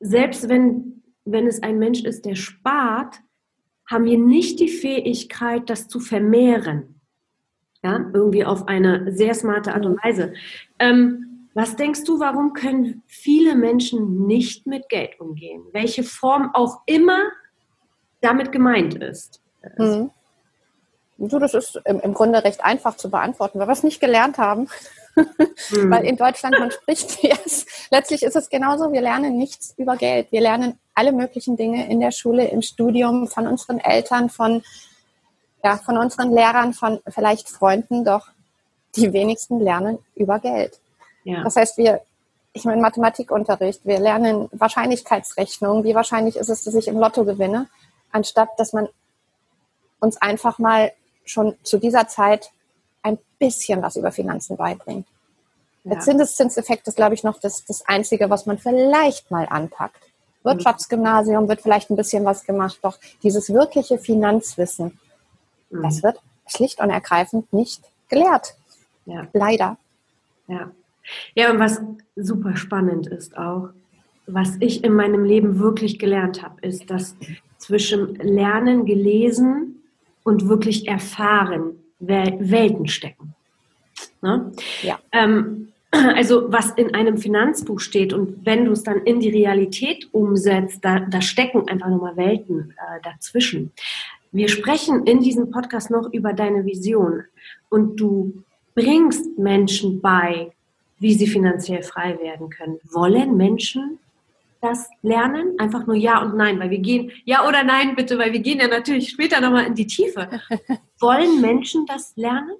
selbst 0.00 0.48
wenn, 0.48 1.02
wenn 1.24 1.46
es 1.46 1.62
ein 1.62 1.78
Mensch 1.78 2.02
ist, 2.04 2.24
der 2.24 2.34
spart, 2.34 3.20
haben 3.86 4.04
wir 4.04 4.18
nicht 4.18 4.60
die 4.60 4.68
Fähigkeit, 4.68 5.68
das 5.70 5.88
zu 5.88 6.00
vermehren. 6.00 7.00
Ja, 7.82 8.10
irgendwie 8.12 8.44
auf 8.44 8.66
eine 8.66 9.12
sehr 9.12 9.34
smarte 9.34 9.74
Art 9.74 9.86
und 9.86 10.02
Weise. 10.02 10.34
Ähm, 10.78 11.48
was 11.54 11.76
denkst 11.76 12.04
du, 12.04 12.18
warum 12.18 12.52
können 12.52 13.02
viele 13.06 13.54
Menschen 13.54 14.26
nicht 14.26 14.66
mit 14.66 14.88
Geld 14.88 15.18
umgehen? 15.20 15.62
Welche 15.72 16.02
Form 16.02 16.50
auch 16.54 16.82
immer 16.86 17.18
damit 18.20 18.52
gemeint 18.52 18.94
ist? 18.94 19.40
Mhm. 19.76 20.10
Du, 21.18 21.38
das 21.40 21.54
ist 21.54 21.80
im, 21.84 22.00
im 22.00 22.14
Grunde 22.14 22.44
recht 22.44 22.64
einfach 22.64 22.96
zu 22.96 23.10
beantworten, 23.10 23.58
weil 23.58 23.66
wir 23.66 23.72
es 23.72 23.82
nicht 23.82 24.00
gelernt 24.00 24.38
haben. 24.38 24.68
Mhm. 25.16 25.90
Weil 25.90 26.04
in 26.04 26.16
Deutschland, 26.16 26.56
man 26.60 26.70
spricht 26.70 27.22
jetzt, 27.24 27.68
letztlich 27.90 28.22
ist 28.22 28.36
es 28.36 28.48
genauso, 28.48 28.92
wir 28.92 29.00
lernen 29.00 29.36
nichts 29.36 29.74
über 29.76 29.96
Geld. 29.96 30.30
Wir 30.30 30.40
lernen 30.40 30.78
alle 30.94 31.12
möglichen 31.12 31.56
Dinge 31.56 31.90
in 31.90 31.98
der 31.98 32.12
Schule, 32.12 32.46
im 32.46 32.62
Studium, 32.62 33.26
von 33.26 33.48
unseren 33.48 33.78
Eltern, 33.80 34.30
von, 34.30 34.62
ja, 35.64 35.76
von 35.76 35.98
unseren 35.98 36.32
Lehrern, 36.32 36.72
von 36.72 37.00
vielleicht 37.08 37.48
Freunden, 37.48 38.04
doch 38.04 38.28
die 38.94 39.12
wenigsten 39.12 39.58
lernen 39.58 39.98
über 40.14 40.38
Geld. 40.38 40.78
Ja. 41.24 41.42
Das 41.42 41.56
heißt, 41.56 41.78
wir, 41.78 42.00
ich 42.52 42.64
meine 42.64 42.80
Mathematikunterricht, 42.80 43.84
wir 43.84 43.98
lernen 43.98 44.48
Wahrscheinlichkeitsrechnung, 44.52 45.84
wie 45.84 45.94
wahrscheinlich 45.94 46.36
ist 46.36 46.48
es, 46.48 46.64
dass 46.64 46.74
ich 46.74 46.88
im 46.88 46.98
Lotto 46.98 47.24
gewinne, 47.24 47.66
anstatt 48.12 48.50
dass 48.58 48.72
man 48.72 48.88
uns 50.00 50.16
einfach 50.16 50.58
mal 50.58 50.92
schon 51.24 51.56
zu 51.62 51.78
dieser 51.78 52.08
Zeit 52.08 52.50
ein 53.02 53.18
bisschen 53.38 53.82
was 53.82 53.96
über 53.96 54.12
Finanzen 54.12 54.56
beibringt. 54.56 55.06
Ja. 55.84 55.92
Der 55.94 56.00
Zinseszinseffekt 56.00 56.86
ist, 56.88 56.96
glaube 56.96 57.14
ich, 57.14 57.24
noch 57.24 57.40
das, 57.40 57.64
das 57.64 57.86
Einzige, 57.86 58.30
was 58.30 58.46
man 58.46 58.58
vielleicht 58.58 59.30
mal 59.30 59.46
anpackt. 59.48 60.02
Wirtschaftsgymnasium 60.44 61.48
wird 61.48 61.60
vielleicht 61.60 61.90
ein 61.90 61.96
bisschen 61.96 62.24
was 62.24 62.44
gemacht, 62.44 62.78
doch 62.82 62.98
dieses 63.22 63.52
wirkliche 63.52 63.98
Finanzwissen, 63.98 64.98
mhm. 65.70 65.82
das 65.82 66.02
wird 66.02 66.20
schlicht 66.46 66.80
und 66.80 66.90
ergreifend 66.90 67.52
nicht 67.52 67.82
gelehrt. 68.08 68.54
Ja. 69.04 69.26
Leider. 69.32 69.76
Ja. 70.46 70.70
Ja, 71.34 71.50
und 71.50 71.58
was 71.58 71.80
super 72.16 72.56
spannend 72.56 73.06
ist 73.06 73.36
auch, 73.36 73.70
was 74.26 74.56
ich 74.60 74.84
in 74.84 74.92
meinem 74.92 75.24
Leben 75.24 75.58
wirklich 75.58 75.98
gelernt 75.98 76.42
habe, 76.42 76.60
ist, 76.60 76.90
dass 76.90 77.16
zwischen 77.58 78.14
Lernen, 78.16 78.86
Gelesen 78.86 79.82
und 80.22 80.48
wirklich 80.48 80.88
Erfahren 80.88 81.76
Welten 82.00 82.86
stecken. 82.86 83.34
Ne? 84.22 84.52
Ja. 84.82 84.98
Ähm, 85.12 85.68
also 85.90 86.50
was 86.52 86.70
in 86.72 86.94
einem 86.94 87.18
Finanzbuch 87.18 87.80
steht 87.80 88.12
und 88.12 88.44
wenn 88.44 88.64
du 88.64 88.72
es 88.72 88.82
dann 88.82 89.02
in 89.04 89.20
die 89.20 89.30
Realität 89.30 90.08
umsetzt, 90.12 90.84
da, 90.84 91.00
da 91.00 91.20
stecken 91.20 91.68
einfach 91.68 91.88
nochmal 91.88 92.16
Welten 92.16 92.74
äh, 92.76 93.00
dazwischen. 93.02 93.72
Wir 94.30 94.48
sprechen 94.48 95.06
in 95.06 95.20
diesem 95.20 95.50
Podcast 95.50 95.90
noch 95.90 96.12
über 96.12 96.34
deine 96.34 96.64
Vision 96.66 97.24
und 97.70 97.96
du 97.96 98.44
bringst 98.74 99.38
Menschen 99.38 100.00
bei, 100.00 100.52
wie 100.98 101.14
sie 101.14 101.26
finanziell 101.26 101.82
frei 101.82 102.18
werden 102.20 102.50
können. 102.50 102.78
Wollen 102.92 103.36
Menschen 103.36 103.98
das 104.60 104.88
lernen? 105.02 105.54
Einfach 105.58 105.86
nur 105.86 105.96
Ja 105.96 106.22
und 106.22 106.36
Nein, 106.36 106.58
weil 106.58 106.70
wir 106.70 106.78
gehen, 106.78 107.12
Ja 107.24 107.46
oder 107.46 107.62
Nein 107.64 107.94
bitte, 107.96 108.18
weil 108.18 108.32
wir 108.32 108.40
gehen 108.40 108.58
ja 108.60 108.68
natürlich 108.68 109.10
später 109.10 109.40
nochmal 109.40 109.66
in 109.66 109.74
die 109.74 109.86
Tiefe. 109.86 110.28
Wollen 111.00 111.40
Menschen 111.40 111.86
das 111.86 112.12
lernen? 112.16 112.56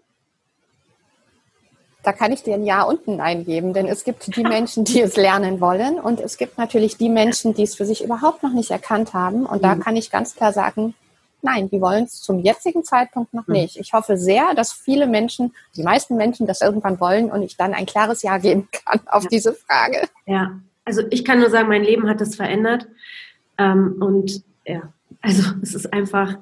Da 2.03 2.13
kann 2.13 2.33
ich 2.33 2.43
dir 2.43 2.55
ein 2.55 2.65
Ja 2.65 2.85
und 2.85 3.07
ein 3.09 3.17
Nein 3.17 3.45
geben, 3.45 3.75
denn 3.75 3.87
es 3.87 4.05
gibt 4.05 4.35
die 4.35 4.45
Menschen, 4.45 4.85
die 4.85 5.01
es 5.01 5.17
lernen 5.17 5.61
wollen 5.61 5.99
und 5.99 6.21
es 6.21 6.39
gibt 6.39 6.57
natürlich 6.57 6.97
die 6.97 7.09
Menschen, 7.09 7.55
die 7.55 7.65
es 7.65 7.75
für 7.75 7.85
sich 7.85 8.03
überhaupt 8.03 8.43
noch 8.43 8.53
nicht 8.53 8.71
erkannt 8.71 9.13
haben. 9.15 9.45
Und 9.45 9.65
da 9.65 9.75
mhm. 9.75 9.81
kann 9.81 9.97
ich 9.97 10.11
ganz 10.11 10.35
klar 10.35 10.53
sagen, 10.53 10.95
Nein, 11.41 11.71
die 11.71 11.81
wollen 11.81 12.05
es 12.05 12.21
zum 12.21 12.41
jetzigen 12.41 12.83
Zeitpunkt 12.83 13.33
noch 13.33 13.47
hm. 13.47 13.55
nicht. 13.55 13.77
Ich 13.77 13.93
hoffe 13.93 14.17
sehr, 14.17 14.55
dass 14.55 14.73
viele 14.73 15.07
Menschen, 15.07 15.55
die 15.77 15.85
meisten 15.85 16.17
Menschen 16.17 16.47
das 16.47 16.61
irgendwann 16.61 16.99
wollen 16.99 17.31
und 17.31 17.43
ich 17.43 17.57
dann 17.57 17.75
ein 17.75 17.87
klares 17.87 18.23
Ja 18.23 18.39
geben 18.39 18.69
kann 18.73 19.01
auf 19.07 19.25
ja. 19.25 19.29
diese 19.31 19.55
Frage. 19.55 20.09
Ja, 20.27 20.59
also 20.89 21.03
ich 21.11 21.23
kann 21.23 21.39
nur 21.39 21.51
sagen, 21.51 21.69
mein 21.69 21.85
Leben 21.85 22.09
hat 22.09 22.23
das 22.23 22.35
verändert. 22.35 22.89
Ähm, 23.59 23.97
und 24.01 24.43
ja, 24.65 24.91
also 25.21 25.51
es 25.61 25.75
ist 25.75 25.93
einfach 25.93 26.39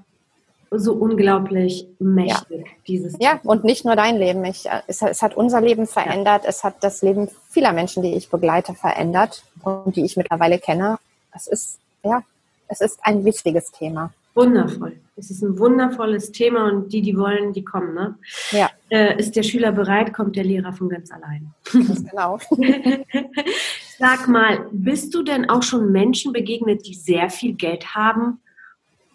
so 0.70 0.92
unglaublich 0.92 1.88
mächtig, 1.98 2.60
ja. 2.60 2.72
dieses. 2.86 3.16
Ja, 3.18 3.40
und 3.42 3.64
nicht 3.64 3.84
nur 3.84 3.96
dein 3.96 4.16
Leben. 4.16 4.44
Ich, 4.44 4.66
äh, 4.66 4.82
es, 4.86 5.02
es, 5.02 5.20
hat 5.20 5.36
unser 5.36 5.60
Leben 5.60 5.88
verändert. 5.88 6.44
Ja. 6.44 6.50
Es 6.50 6.62
hat 6.62 6.76
das 6.84 7.02
Leben 7.02 7.28
vieler 7.50 7.72
Menschen, 7.72 8.04
die 8.04 8.14
ich 8.14 8.30
begleite, 8.30 8.74
verändert 8.74 9.42
und 9.62 9.96
die 9.96 10.04
ich 10.04 10.16
mittlerweile 10.16 10.60
kenne. 10.60 10.98
Es 11.34 11.48
ist, 11.48 11.78
ja, 12.04 12.22
es 12.68 12.80
ist 12.80 13.00
ein 13.02 13.24
wichtiges 13.24 13.72
Thema. 13.72 14.12
Wundervoll. 14.34 15.00
Es 15.16 15.30
ist 15.30 15.42
ein 15.42 15.58
wundervolles 15.58 16.30
Thema 16.30 16.68
und 16.68 16.92
die, 16.92 17.02
die 17.02 17.16
wollen, 17.16 17.52
die 17.52 17.64
kommen. 17.64 17.94
Ne? 17.94 18.14
Ja. 18.52 18.70
Äh, 18.90 19.18
ist 19.18 19.34
der 19.34 19.42
Schüler 19.42 19.72
bereit, 19.72 20.12
kommt 20.12 20.36
der 20.36 20.44
Lehrer 20.44 20.72
von 20.72 20.88
ganz 20.88 21.10
allein. 21.10 21.52
Das 21.64 22.04
genau. 22.04 22.38
Sag 23.98 24.28
mal, 24.28 24.68
bist 24.72 25.14
du 25.14 25.22
denn 25.22 25.48
auch 25.48 25.62
schon 25.62 25.90
Menschen 25.92 26.32
begegnet, 26.32 26.86
die 26.86 26.94
sehr 26.94 27.30
viel 27.30 27.54
Geld 27.54 27.94
haben 27.94 28.40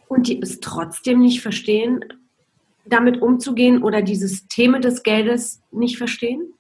und 0.08 0.28
die 0.28 0.42
es 0.42 0.60
trotzdem 0.60 1.20
nicht 1.20 1.42
verstehen, 1.42 2.04
damit 2.86 3.22
umzugehen 3.22 3.84
oder 3.84 4.02
die 4.02 4.16
Systeme 4.16 4.80
des 4.80 5.04
Geldes 5.04 5.62
nicht 5.72 5.98
verstehen? 5.98 6.54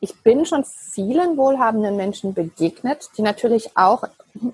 Ich 0.00 0.20
bin 0.22 0.44
schon 0.46 0.64
vielen 0.64 1.36
wohlhabenden 1.36 1.96
Menschen 1.96 2.34
begegnet, 2.34 3.08
die 3.16 3.22
natürlich 3.22 3.76
auch 3.76 4.02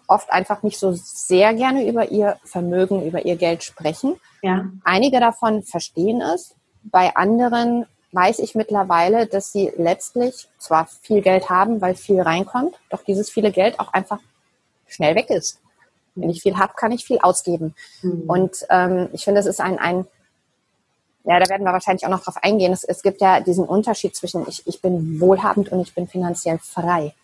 oft 0.06 0.30
einfach 0.30 0.62
nicht 0.62 0.78
so 0.78 0.92
sehr 0.92 1.54
gerne 1.54 1.88
über 1.88 2.10
ihr 2.10 2.36
Vermögen, 2.44 3.06
über 3.06 3.24
ihr 3.24 3.36
Geld 3.36 3.62
sprechen. 3.62 4.16
Ja. 4.42 4.68
Einige 4.84 5.20
davon 5.20 5.62
verstehen 5.62 6.20
es. 6.20 6.54
Bei 6.82 7.16
anderen 7.16 7.86
weiß 8.12 8.38
ich 8.38 8.54
mittlerweile, 8.54 9.26
dass 9.26 9.52
sie 9.52 9.72
letztlich 9.76 10.48
zwar 10.58 10.86
viel 11.02 11.20
Geld 11.20 11.50
haben, 11.50 11.80
weil 11.80 11.94
viel 11.94 12.20
reinkommt, 12.20 12.74
doch 12.90 13.02
dieses 13.04 13.30
viele 13.30 13.52
Geld 13.52 13.78
auch 13.80 13.92
einfach 13.92 14.18
schnell 14.86 15.14
weg 15.14 15.30
ist. 15.30 15.60
Wenn 16.14 16.30
ich 16.30 16.42
viel 16.42 16.56
habe, 16.56 16.72
kann 16.74 16.90
ich 16.90 17.04
viel 17.04 17.18
ausgeben. 17.20 17.74
Mhm. 18.02 18.22
Und 18.26 18.66
ähm, 18.70 19.08
ich 19.12 19.24
finde, 19.24 19.40
es 19.40 19.46
ist 19.46 19.60
ein, 19.60 19.78
ein, 19.78 20.06
ja, 21.24 21.38
da 21.38 21.48
werden 21.48 21.64
wir 21.64 21.72
wahrscheinlich 21.72 22.06
auch 22.06 22.10
noch 22.10 22.24
drauf 22.24 22.38
eingehen. 22.42 22.72
Es, 22.72 22.82
es 22.82 23.02
gibt 23.02 23.20
ja 23.20 23.40
diesen 23.40 23.64
Unterschied 23.64 24.16
zwischen 24.16 24.48
ich, 24.48 24.66
ich 24.66 24.80
bin 24.80 25.20
wohlhabend 25.20 25.70
und 25.70 25.80
ich 25.80 25.94
bin 25.94 26.08
finanziell 26.08 26.58
frei. 26.58 27.14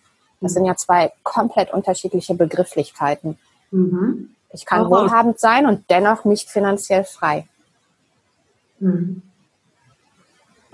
Das 0.40 0.52
mhm. 0.52 0.54
sind 0.54 0.64
ja 0.66 0.76
zwei 0.76 1.12
komplett 1.22 1.72
unterschiedliche 1.72 2.34
Begrifflichkeiten. 2.34 3.38
Mhm. 3.70 4.34
Ich 4.52 4.66
kann 4.66 4.82
auch 4.82 4.90
wohlhabend 4.90 5.40
sein 5.40 5.66
und 5.66 5.90
dennoch 5.90 6.24
nicht 6.24 6.48
finanziell 6.50 7.04
frei. 7.04 7.48
Mhm. 8.78 9.22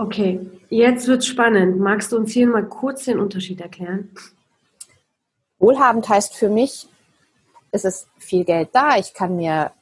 Okay, 0.00 0.40
jetzt 0.70 1.08
wird 1.08 1.26
spannend. 1.26 1.78
Magst 1.78 2.10
du 2.10 2.16
uns 2.16 2.32
hier 2.32 2.46
mal 2.46 2.64
kurz 2.64 3.04
den 3.04 3.20
Unterschied 3.20 3.60
erklären? 3.60 4.08
Wohlhabend 5.58 6.08
heißt 6.08 6.34
für 6.34 6.48
mich, 6.48 6.88
es 7.70 7.84
ist 7.84 8.08
viel 8.16 8.44
Geld 8.46 8.70
da. 8.72 8.96
Ich 8.96 9.12
kann 9.12 9.36
mir 9.36 9.72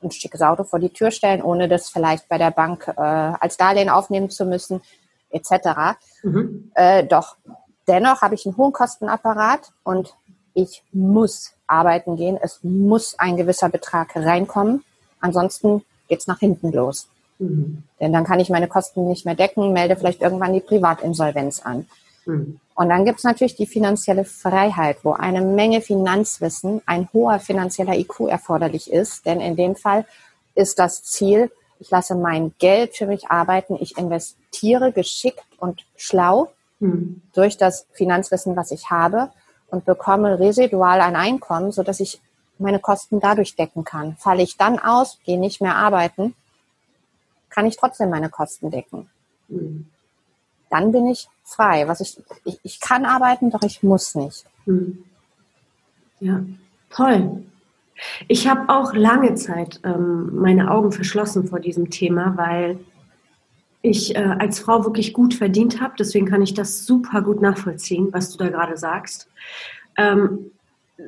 ein 0.00 0.12
schickes 0.12 0.40
Auto 0.40 0.62
vor 0.62 0.78
die 0.78 0.90
Tür 0.90 1.10
stellen, 1.10 1.42
ohne 1.42 1.68
das 1.68 1.88
vielleicht 1.88 2.28
bei 2.28 2.38
der 2.38 2.52
Bank 2.52 2.86
äh, 2.86 3.00
als 3.00 3.56
Darlehen 3.56 3.88
aufnehmen 3.88 4.30
zu 4.30 4.46
müssen, 4.46 4.82
etc. 5.30 5.96
Mhm. 6.22 6.70
Äh, 6.76 7.04
doch 7.04 7.36
dennoch 7.88 8.22
habe 8.22 8.36
ich 8.36 8.46
einen 8.46 8.56
hohen 8.56 8.72
Kostenapparat 8.72 9.72
und 9.82 10.14
ich 10.52 10.84
muss 10.92 11.54
arbeiten 11.66 12.14
gehen. 12.14 12.38
Es 12.40 12.60
muss 12.62 13.18
ein 13.18 13.36
gewisser 13.36 13.68
Betrag 13.68 14.14
reinkommen. 14.14 14.84
Ansonsten 15.18 15.84
geht 16.06 16.20
es 16.20 16.28
nach 16.28 16.38
hinten 16.38 16.70
los. 16.70 17.08
Mhm. 17.38 17.82
Denn 18.00 18.12
dann 18.12 18.24
kann 18.24 18.40
ich 18.40 18.50
meine 18.50 18.68
Kosten 18.68 19.08
nicht 19.08 19.24
mehr 19.24 19.34
decken, 19.34 19.72
melde 19.72 19.96
vielleicht 19.96 20.22
irgendwann 20.22 20.52
die 20.52 20.60
Privatinsolvenz 20.60 21.60
an. 21.62 21.86
Mhm. 22.26 22.60
Und 22.74 22.88
dann 22.88 23.04
gibt 23.04 23.18
es 23.18 23.24
natürlich 23.24 23.56
die 23.56 23.66
finanzielle 23.66 24.24
Freiheit, 24.24 24.98
wo 25.02 25.12
eine 25.12 25.42
Menge 25.42 25.80
Finanzwissen, 25.80 26.82
ein 26.86 27.08
hoher 27.12 27.38
finanzieller 27.38 27.96
IQ 27.96 28.28
erforderlich 28.28 28.90
ist. 28.92 29.26
Denn 29.26 29.40
in 29.40 29.56
dem 29.56 29.76
Fall 29.76 30.04
ist 30.54 30.78
das 30.78 31.04
Ziel, 31.04 31.50
ich 31.78 31.90
lasse 31.90 32.14
mein 32.14 32.54
Geld 32.58 32.96
für 32.96 33.06
mich 33.06 33.28
arbeiten, 33.28 33.76
ich 33.80 33.98
investiere 33.98 34.92
geschickt 34.92 35.44
und 35.58 35.84
schlau 35.96 36.50
mhm. 36.80 37.22
durch 37.34 37.56
das 37.56 37.86
Finanzwissen, 37.92 38.56
was 38.56 38.70
ich 38.70 38.90
habe 38.90 39.30
und 39.68 39.84
bekomme 39.84 40.38
residual 40.38 41.00
ein 41.00 41.16
Einkommen, 41.16 41.72
sodass 41.72 42.00
ich 42.00 42.20
meine 42.58 42.78
Kosten 42.78 43.20
dadurch 43.20 43.56
decken 43.56 43.84
kann. 43.84 44.16
Falle 44.18 44.42
ich 44.42 44.56
dann 44.56 44.78
aus, 44.78 45.18
gehe 45.24 45.38
nicht 45.38 45.60
mehr 45.60 45.76
arbeiten, 45.76 46.34
kann 47.54 47.66
ich 47.66 47.76
trotzdem 47.76 48.10
meine 48.10 48.30
Kosten 48.30 48.70
decken. 48.70 49.08
Mhm. 49.48 49.86
Dann 50.70 50.90
bin 50.90 51.06
ich 51.06 51.28
frei. 51.44 51.86
Was 51.86 52.00
ich, 52.00 52.18
ich, 52.44 52.58
ich 52.64 52.80
kann 52.80 53.04
arbeiten, 53.04 53.50
doch 53.50 53.62
ich 53.62 53.82
muss 53.82 54.14
nicht. 54.14 54.44
Mhm. 54.66 55.04
Ja, 56.18 56.44
toll. 56.90 57.44
Ich 58.26 58.48
habe 58.48 58.68
auch 58.70 58.92
lange 58.92 59.36
Zeit 59.36 59.80
ähm, 59.84 60.34
meine 60.34 60.70
Augen 60.70 60.90
verschlossen 60.90 61.46
vor 61.46 61.60
diesem 61.60 61.90
Thema, 61.90 62.36
weil 62.36 62.80
ich 63.82 64.16
äh, 64.16 64.34
als 64.38 64.58
Frau 64.58 64.84
wirklich 64.84 65.12
gut 65.12 65.34
verdient 65.34 65.80
habe. 65.80 65.94
Deswegen 65.96 66.26
kann 66.26 66.42
ich 66.42 66.54
das 66.54 66.86
super 66.86 67.22
gut 67.22 67.40
nachvollziehen, 67.40 68.08
was 68.12 68.30
du 68.30 68.38
da 68.38 68.48
gerade 68.48 68.76
sagst. 68.76 69.28
Ähm, 69.96 70.50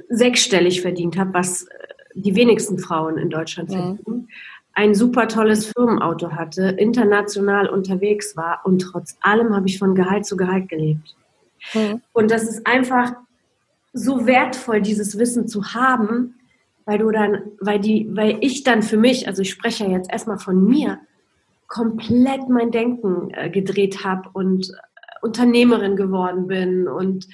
sechsstellig 0.08 0.82
verdient 0.82 1.18
habe, 1.18 1.34
was 1.34 1.64
äh, 1.64 1.68
die 2.14 2.36
wenigsten 2.36 2.78
Frauen 2.78 3.18
in 3.18 3.30
Deutschland 3.30 3.70
verdienen. 3.72 3.98
Mhm 4.06 4.28
ein 4.76 4.94
super 4.94 5.26
tolles 5.26 5.72
Firmenauto 5.72 6.32
hatte, 6.32 6.68
international 6.78 7.68
unterwegs 7.68 8.36
war 8.36 8.60
und 8.64 8.80
trotz 8.80 9.16
allem 9.22 9.56
habe 9.56 9.66
ich 9.66 9.78
von 9.78 9.94
Gehalt 9.94 10.26
zu 10.26 10.36
Gehalt 10.36 10.68
gelebt. 10.68 11.16
Mhm. 11.72 12.02
Und 12.12 12.30
das 12.30 12.42
ist 12.42 12.66
einfach 12.66 13.14
so 13.94 14.26
wertvoll, 14.26 14.82
dieses 14.82 15.18
Wissen 15.18 15.48
zu 15.48 15.72
haben, 15.72 16.34
weil 16.84 16.98
du 16.98 17.10
dann, 17.10 17.38
weil 17.58 17.80
die, 17.80 18.06
weil 18.14 18.36
ich 18.42 18.64
dann 18.64 18.82
für 18.82 18.98
mich, 18.98 19.26
also 19.26 19.40
ich 19.40 19.50
spreche 19.50 19.84
ja 19.84 19.90
jetzt 19.92 20.12
erstmal 20.12 20.38
von 20.38 20.62
mir, 20.62 20.98
komplett 21.68 22.50
mein 22.50 22.70
Denken 22.70 23.30
äh, 23.32 23.48
gedreht 23.48 24.04
habe 24.04 24.28
und 24.34 24.68
äh, 24.68 24.72
Unternehmerin 25.22 25.96
geworden 25.96 26.48
bin 26.48 26.86
und 26.86 27.26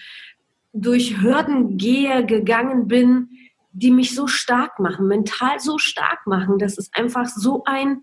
durch 0.72 1.20
Hürden 1.20 1.76
gehe, 1.76 2.24
gegangen 2.24 2.86
bin, 2.86 3.30
die 3.72 3.90
mich 3.90 4.14
so 4.14 4.26
stark 4.26 4.78
machen, 4.78 5.06
mental 5.06 5.58
so 5.60 5.78
stark 5.78 6.26
machen. 6.26 6.58
Das 6.58 6.78
ist 6.78 6.94
einfach 6.96 7.26
so 7.26 7.64
ein 7.64 8.02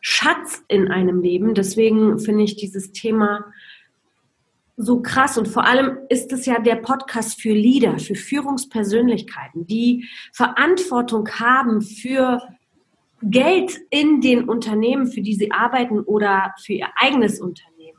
Schatz 0.00 0.62
in 0.68 0.88
einem 0.88 1.22
Leben. 1.22 1.54
Deswegen 1.54 2.18
finde 2.18 2.44
ich 2.44 2.56
dieses 2.56 2.92
Thema 2.92 3.44
so 4.76 5.02
krass 5.02 5.36
und 5.36 5.48
vor 5.48 5.64
allem 5.64 5.98
ist 6.08 6.32
es 6.32 6.46
ja 6.46 6.60
der 6.60 6.76
Podcast 6.76 7.42
für 7.42 7.52
Leader, 7.52 7.98
für 7.98 8.14
Führungspersönlichkeiten, 8.14 9.66
die 9.66 10.06
Verantwortung 10.32 11.28
haben 11.30 11.82
für 11.82 12.40
Geld 13.20 13.76
in 13.90 14.20
den 14.20 14.48
Unternehmen, 14.48 15.08
für 15.08 15.20
die 15.20 15.34
sie 15.34 15.50
arbeiten 15.50 15.98
oder 15.98 16.54
für 16.64 16.74
ihr 16.74 16.88
eigenes 16.94 17.40
Unternehmen. 17.40 17.98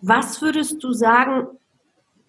Was 0.00 0.42
würdest 0.42 0.82
du 0.82 0.92
sagen, 0.92 1.46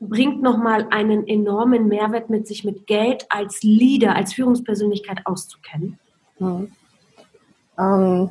bringt 0.10 0.42
nochmal 0.42 0.88
einen 0.92 1.28
enormen 1.28 1.88
Mehrwert 1.88 2.30
mit 2.30 2.48
sich, 2.48 2.64
mit 2.64 2.88
Geld 2.88 3.26
als 3.30 3.62
Leader, 3.64 4.16
als 4.16 4.34
Führungspersönlichkeit 4.34 5.26
auszukennen? 5.26 6.00
Hm. 6.38 6.72
Ähm, 7.78 8.30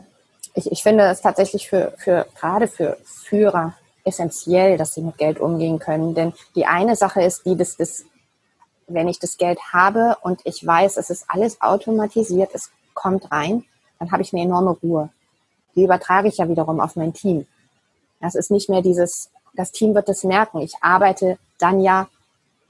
ich, 0.55 0.71
ich 0.71 0.83
finde 0.83 1.05
es 1.05 1.21
tatsächlich 1.21 1.69
für, 1.69 1.95
für 1.97 2.27
gerade 2.39 2.69
für 2.69 2.97
Führer 3.05 3.75
essentiell, 4.05 4.77
dass 4.77 4.95
sie 4.95 5.03
mit 5.03 5.19
Geld 5.19 5.39
umgehen 5.39 5.79
können. 5.79 6.15
Denn 6.15 6.33
die 6.55 6.67
eine 6.67 6.97
Sache 6.97 7.23
ist 7.23 7.47
die, 7.47 7.57
dass 7.57 7.77
das, 7.77 8.05
wenn 8.87 9.09
ich 9.09 9.19
das 9.19 9.37
Geld 9.37 9.59
habe 9.73 10.17
und 10.23 10.41
ich 10.45 10.67
weiß, 10.67 10.97
es 10.97 11.11
ist 11.11 11.25
alles 11.29 11.61
automatisiert, 11.61 12.51
es 12.53 12.71
kommt 12.95 13.31
rein, 13.31 13.65
dann 13.99 14.11
habe 14.11 14.23
ich 14.23 14.33
eine 14.33 14.43
enorme 14.43 14.71
Ruhe. 14.83 15.11
Die 15.75 15.85
übertrage 15.85 16.29
ich 16.29 16.39
ja 16.39 16.49
wiederum 16.49 16.81
auf 16.81 16.97
mein 16.97 17.15
Team. 17.15 17.47
Das 18.21 18.35
ist 18.35 18.51
nicht 18.51 18.69
mehr 18.69 18.83
dieses, 18.83 19.31
das 19.55 19.73
Team 19.73 19.95
wird 19.95 20.09
es 20.09 20.25
merken. 20.25 20.61
Ich 20.61 20.75
arbeite 20.81 21.39
dann 21.63 21.81
ja, 21.81 22.09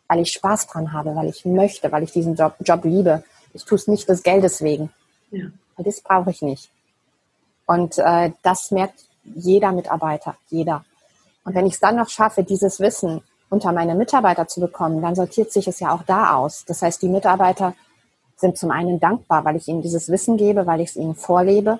weil 0.08 0.20
ich 0.20 0.32
Spaß 0.32 0.66
dran 0.66 0.92
habe, 0.92 1.14
weil 1.16 1.28
ich 1.28 1.44
möchte, 1.44 1.90
weil 1.90 2.02
ich 2.02 2.12
diesen 2.12 2.34
Job, 2.34 2.54
Job 2.60 2.84
liebe. 2.84 3.24
Ich 3.54 3.64
tue 3.64 3.76
es 3.76 3.88
nicht 3.88 4.08
des 4.08 4.22
Geldes 4.22 4.62
wegen. 4.62 4.90
Ja. 5.30 5.46
Das 5.78 6.00
brauche 6.00 6.30
ich 6.30 6.42
nicht. 6.42 6.70
Und 7.66 7.98
äh, 7.98 8.32
das 8.42 8.70
merkt 8.70 9.04
jeder 9.24 9.72
Mitarbeiter, 9.72 10.36
jeder. 10.48 10.84
Und 11.44 11.54
wenn 11.54 11.66
ich 11.66 11.74
es 11.74 11.80
dann 11.80 11.96
noch 11.96 12.08
schaffe, 12.08 12.44
dieses 12.44 12.78
Wissen 12.80 13.22
unter 13.50 13.72
meine 13.72 13.94
Mitarbeiter 13.94 14.46
zu 14.46 14.60
bekommen, 14.60 15.02
dann 15.02 15.14
sortiert 15.14 15.52
sich 15.52 15.66
es 15.66 15.80
ja 15.80 15.94
auch 15.94 16.02
da 16.02 16.36
aus. 16.36 16.64
Das 16.66 16.82
heißt, 16.82 17.02
die 17.02 17.08
Mitarbeiter 17.08 17.74
sind 18.36 18.58
zum 18.58 18.70
einen 18.70 19.00
dankbar, 19.00 19.44
weil 19.44 19.56
ich 19.56 19.68
ihnen 19.68 19.82
dieses 19.82 20.08
Wissen 20.08 20.36
gebe, 20.36 20.66
weil 20.66 20.80
ich 20.80 20.90
es 20.90 20.96
ihnen 20.96 21.14
vorlebe. 21.14 21.78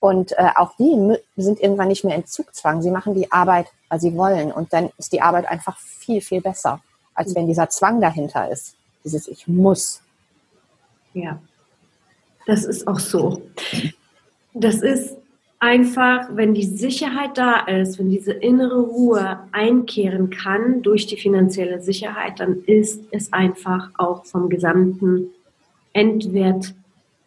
Und 0.00 0.32
äh, 0.32 0.50
auch 0.54 0.74
die 0.78 1.16
sind 1.36 1.60
irgendwann 1.60 1.88
nicht 1.88 2.04
mehr 2.04 2.16
in 2.16 2.26
Zugzwang. 2.26 2.82
Sie 2.82 2.90
machen 2.90 3.14
die 3.14 3.30
Arbeit, 3.32 3.66
weil 3.88 4.00
sie 4.00 4.16
wollen. 4.16 4.52
Und 4.52 4.72
dann 4.72 4.90
ist 4.96 5.12
die 5.12 5.20
Arbeit 5.20 5.46
einfach 5.46 5.76
viel, 5.78 6.20
viel 6.20 6.40
besser, 6.40 6.80
als 7.14 7.34
wenn 7.34 7.48
dieser 7.48 7.68
Zwang 7.68 8.00
dahinter 8.00 8.50
ist. 8.50 8.76
Dieses 9.04 9.26
Ich 9.26 9.48
muss. 9.48 10.00
Ja. 11.14 11.40
Das 12.46 12.64
ist 12.64 12.86
auch 12.86 12.98
so. 12.98 13.42
Das 14.54 14.76
ist 14.76 15.16
einfach, 15.58 16.28
wenn 16.30 16.54
die 16.54 16.64
Sicherheit 16.64 17.36
da 17.36 17.60
ist, 17.66 17.98
wenn 17.98 18.10
diese 18.10 18.32
innere 18.32 18.80
Ruhe 18.80 19.40
einkehren 19.52 20.30
kann 20.30 20.82
durch 20.82 21.06
die 21.06 21.16
finanzielle 21.16 21.82
Sicherheit, 21.82 22.40
dann 22.40 22.62
ist 22.64 23.02
es 23.10 23.32
einfach 23.32 23.90
auch 23.98 24.24
vom 24.24 24.48
gesamten 24.48 25.30
Endwert 25.92 26.74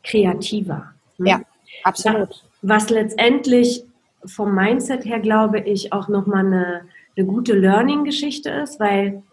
kreativer. 0.03 0.93
Ne? 1.17 1.29
Ja, 1.29 1.41
absolut. 1.83 2.43
Was 2.61 2.89
letztendlich 2.89 3.83
vom 4.25 4.53
Mindset 4.53 5.05
her, 5.05 5.19
glaube 5.19 5.59
ich, 5.59 5.93
auch 5.93 6.07
nochmal 6.07 6.45
eine, 6.45 6.81
eine 7.17 7.25
gute 7.25 7.53
Learning-Geschichte 7.53 8.49
ist, 8.49 8.79
weil 8.79 9.23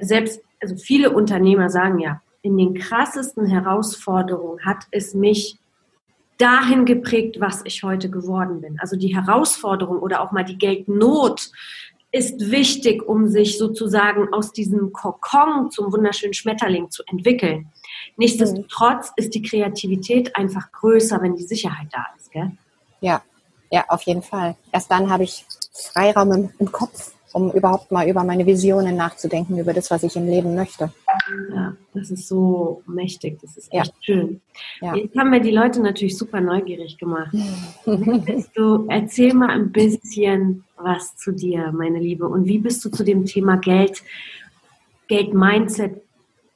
selbst, 0.00 0.40
also 0.60 0.76
viele 0.76 1.10
Unternehmer 1.10 1.70
sagen 1.70 1.98
ja, 1.98 2.20
in 2.42 2.56
den 2.56 2.74
krassesten 2.74 3.46
Herausforderungen 3.46 4.64
hat 4.64 4.86
es 4.90 5.14
mich 5.14 5.58
dahin 6.38 6.84
geprägt, 6.84 7.36
was 7.38 7.60
ich 7.64 7.84
heute 7.84 8.10
geworden 8.10 8.60
bin. 8.60 8.80
Also 8.80 8.96
die 8.96 9.14
Herausforderung 9.14 9.98
oder 10.00 10.20
auch 10.20 10.32
mal 10.32 10.44
die 10.44 10.58
Geldnot 10.58 11.50
ist 12.10 12.50
wichtig, 12.50 13.02
um 13.08 13.28
sich 13.28 13.58
sozusagen 13.58 14.32
aus 14.34 14.52
diesem 14.52 14.92
Kokon 14.92 15.70
zum 15.70 15.92
wunderschönen 15.92 16.34
Schmetterling 16.34 16.90
zu 16.90 17.02
entwickeln. 17.06 17.70
Nichtsdestotrotz 18.16 19.12
ist 19.16 19.34
die 19.34 19.42
Kreativität 19.42 20.36
einfach 20.36 20.72
größer, 20.72 21.22
wenn 21.22 21.36
die 21.36 21.44
Sicherheit 21.44 21.88
da 21.92 22.06
ist. 22.18 22.30
Gell? 22.32 22.50
Ja, 23.02 23.22
ja, 23.70 23.84
auf 23.88 24.02
jeden 24.02 24.22
Fall. 24.22 24.56
Erst 24.72 24.90
dann 24.90 25.10
habe 25.10 25.24
ich 25.24 25.44
Freiraum 25.72 26.32
im, 26.32 26.50
im 26.58 26.72
Kopf 26.72 27.12
um 27.32 27.50
überhaupt 27.52 27.90
mal 27.90 28.08
über 28.08 28.24
meine 28.24 28.46
Visionen 28.46 28.96
nachzudenken, 28.96 29.58
über 29.58 29.72
das, 29.72 29.90
was 29.90 30.02
ich 30.02 30.16
im 30.16 30.26
Leben 30.26 30.54
möchte. 30.54 30.92
Ja, 31.54 31.74
das 31.94 32.10
ist 32.10 32.28
so 32.28 32.82
mächtig, 32.86 33.38
das 33.40 33.56
ist 33.56 33.72
echt 33.72 33.86
ja. 33.86 34.02
schön. 34.02 34.40
Ja. 34.80 34.94
Jetzt 34.94 35.16
haben 35.16 35.32
wir 35.32 35.40
die 35.40 35.50
Leute 35.50 35.80
natürlich 35.80 36.16
super 36.16 36.40
neugierig 36.40 36.98
gemacht. 36.98 37.34
du, 38.54 38.86
erzähl 38.88 39.34
mal 39.34 39.50
ein 39.50 39.72
bisschen 39.72 40.64
was 40.76 41.16
zu 41.16 41.32
dir, 41.32 41.72
meine 41.72 41.98
Liebe. 41.98 42.28
Und 42.28 42.46
wie 42.46 42.58
bist 42.58 42.84
du 42.84 42.90
zu 42.90 43.04
dem 43.04 43.24
Thema 43.24 43.56
Geld, 43.56 44.02
Geld-Mindset, 45.08 46.02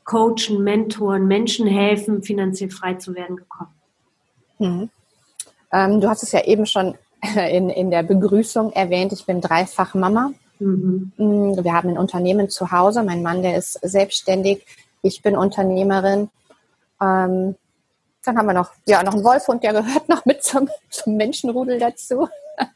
Coachen, 0.05 0.63
Mentoren, 0.63 1.27
Menschen 1.27 1.67
helfen, 1.67 2.23
finanziell 2.23 2.71
frei 2.71 2.95
zu 2.95 3.15
werden 3.15 3.37
gekommen? 3.37 3.71
Mhm. 4.59 4.91
Ähm, 5.73 6.01
du 6.01 6.09
hast 6.09 6.23
es 6.23 6.33
ja 6.33 6.45
eben 6.45 6.67
schon 6.67 6.95
in, 7.37 7.71
in 7.71 7.91
der 7.91 8.03
Begrüßung 8.03 8.73
erwähnt, 8.73 9.13
ich 9.13 9.27
bin 9.27 9.41
dreifach 9.41 9.95
Mama. 9.95 10.33
Mhm. 10.59 11.13
Mm, 11.17 11.65
wir 11.65 11.73
haben 11.73 11.91
ein 11.91 11.99
Unternehmen 11.99 12.49
zu 12.49 12.71
Hause. 12.71 13.03
Mein 13.03 13.23
Mann, 13.23 13.43
der 13.43 13.57
ist 13.57 13.79
selbstständig. 13.83 14.65
Ich 15.03 15.23
bin 15.23 15.37
Unternehmerin. 15.37 16.31
Ähm, 17.01 17.57
dann 18.25 18.39
haben 18.39 18.47
wir 18.47 18.55
noch, 18.55 18.71
ja, 18.87 19.03
noch 19.03 19.15
einen 19.15 19.25
Wolfhund, 19.25 19.63
der 19.63 19.73
gehört 19.73 20.09
noch 20.09 20.25
mit 20.25 20.43
zum, 20.43 20.69
zum 20.91 21.17
Menschenrudel 21.17 21.79
dazu. 21.79 22.29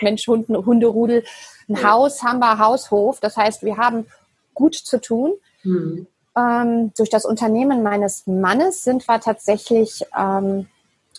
Mensch, 0.00 0.26
Hund, 0.28 0.48
Hunderudel. 0.48 1.24
Ein 1.68 1.76
ja. 1.76 1.92
Haus 1.92 2.22
haben 2.22 2.38
wir, 2.38 2.58
Haushof. 2.58 3.20
Das 3.20 3.36
heißt, 3.36 3.62
wir 3.62 3.76
haben 3.76 4.06
gut 4.54 4.74
zu 4.74 5.00
tun. 5.00 5.32
Mhm. 5.62 6.06
Ähm, 6.36 6.92
durch 6.96 7.10
das 7.10 7.24
Unternehmen 7.24 7.82
meines 7.82 8.26
Mannes 8.26 8.82
sind 8.82 9.06
wir 9.06 9.20
tatsächlich 9.20 10.04
ähm, 10.18 10.68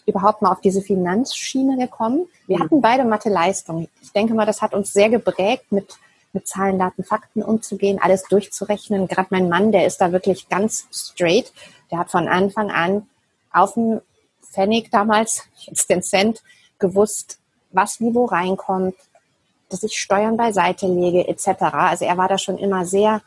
überhaupt 0.05 0.41
mal 0.41 0.51
auf 0.51 0.61
diese 0.61 0.81
Finanzschiene 0.81 1.77
gekommen. 1.77 2.27
Wir 2.47 2.57
mhm. 2.57 2.63
hatten 2.63 2.81
beide 2.81 3.05
Mathe-Leistung. 3.05 3.87
Ich 4.01 4.11
denke 4.11 4.33
mal, 4.33 4.45
das 4.45 4.61
hat 4.61 4.73
uns 4.73 4.93
sehr 4.93 5.09
geprägt, 5.09 5.71
mit 5.71 5.97
mit 6.35 6.47
Zahlen, 6.47 6.77
Daten, 6.77 7.03
Fakten 7.03 7.41
umzugehen, 7.41 7.97
alles 7.99 8.23
durchzurechnen. 8.23 9.07
Gerade 9.07 9.29
mein 9.31 9.49
Mann, 9.49 9.71
der 9.71 9.87
ist 9.87 9.97
da 9.97 10.11
wirklich 10.11 10.49
ganz 10.49 10.85
straight. 10.91 11.51
Der 11.89 11.97
hat 11.97 12.11
von 12.11 12.27
Anfang 12.27 12.69
an 12.69 13.07
auf 13.51 13.73
dem 13.73 14.01
Pfennig 14.43 14.91
damals, 14.91 15.47
jetzt 15.55 15.89
den 15.89 16.03
Cent, 16.03 16.43
gewusst, 16.77 17.39
was 17.71 17.99
wie 17.99 18.13
wo 18.13 18.25
reinkommt, 18.25 18.95
dass 19.69 19.81
ich 19.81 19.97
Steuern 19.97 20.37
beiseite 20.37 20.87
lege, 20.87 21.27
etc. 21.27 21.47
Also 21.71 22.05
er 22.05 22.17
war 22.17 22.27
da 22.27 22.37
schon 22.37 22.57
immer 22.57 22.85
sehr, 22.85 23.21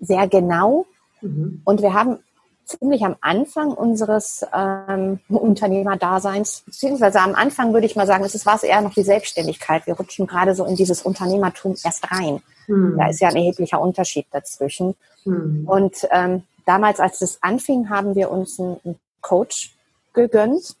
sehr 0.00 0.28
genau. 0.28 0.86
Mhm. 1.22 1.62
Und 1.64 1.80
wir 1.80 1.94
haben 1.94 2.18
ziemlich 2.64 3.04
am 3.04 3.16
Anfang 3.20 3.72
unseres 3.72 4.44
ähm, 4.52 5.20
Unternehmerdaseins, 5.28 6.62
beziehungsweise 6.66 7.20
am 7.20 7.34
Anfang 7.34 7.72
würde 7.72 7.86
ich 7.86 7.96
mal 7.96 8.06
sagen, 8.06 8.24
es 8.24 8.46
war 8.46 8.56
es 8.56 8.62
eher 8.62 8.80
noch 8.80 8.94
die 8.94 9.02
Selbstständigkeit. 9.02 9.86
Wir 9.86 9.94
rutschen 9.94 10.26
gerade 10.26 10.54
so 10.54 10.64
in 10.64 10.76
dieses 10.76 11.02
Unternehmertum 11.02 11.74
erst 11.82 12.10
rein. 12.10 12.42
Hm. 12.66 12.96
Da 12.98 13.08
ist 13.08 13.20
ja 13.20 13.28
ein 13.28 13.36
erheblicher 13.36 13.80
Unterschied 13.80 14.26
dazwischen. 14.30 14.94
Hm. 15.24 15.64
Und 15.66 16.08
ähm, 16.10 16.44
damals, 16.66 17.00
als 17.00 17.20
es 17.20 17.42
anfing, 17.42 17.90
haben 17.90 18.14
wir 18.14 18.30
uns 18.30 18.58
einen, 18.58 18.80
einen 18.84 18.98
Coach 19.20 19.74
gegönnt, 20.12 20.76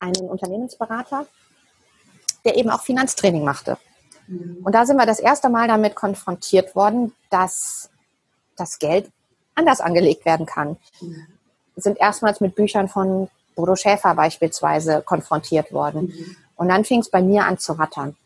einen 0.00 0.28
Unternehmensberater, 0.28 1.26
der 2.44 2.56
eben 2.56 2.70
auch 2.70 2.82
Finanztraining 2.82 3.44
machte. 3.44 3.78
Hm. 4.26 4.58
Und 4.62 4.74
da 4.74 4.84
sind 4.86 4.96
wir 4.96 5.06
das 5.06 5.20
erste 5.20 5.48
Mal 5.48 5.68
damit 5.68 5.94
konfrontiert 5.94 6.74
worden, 6.76 7.12
dass 7.30 7.90
das 8.56 8.78
Geld 8.78 9.10
anders 9.54 9.80
angelegt 9.80 10.24
werden 10.24 10.46
kann. 10.46 10.76
Mhm. 11.00 11.26
Sind 11.76 11.98
erstmals 12.00 12.40
mit 12.40 12.54
Büchern 12.54 12.88
von 12.88 13.28
Bodo 13.54 13.76
Schäfer 13.76 14.14
beispielsweise 14.14 15.02
konfrontiert 15.02 15.72
worden. 15.72 16.06
Mhm. 16.06 16.36
Und 16.56 16.68
dann 16.68 16.84
fing 16.84 17.00
es 17.00 17.10
bei 17.10 17.22
mir 17.22 17.44
an 17.44 17.58
zu 17.58 17.72
rattern. 17.72 18.16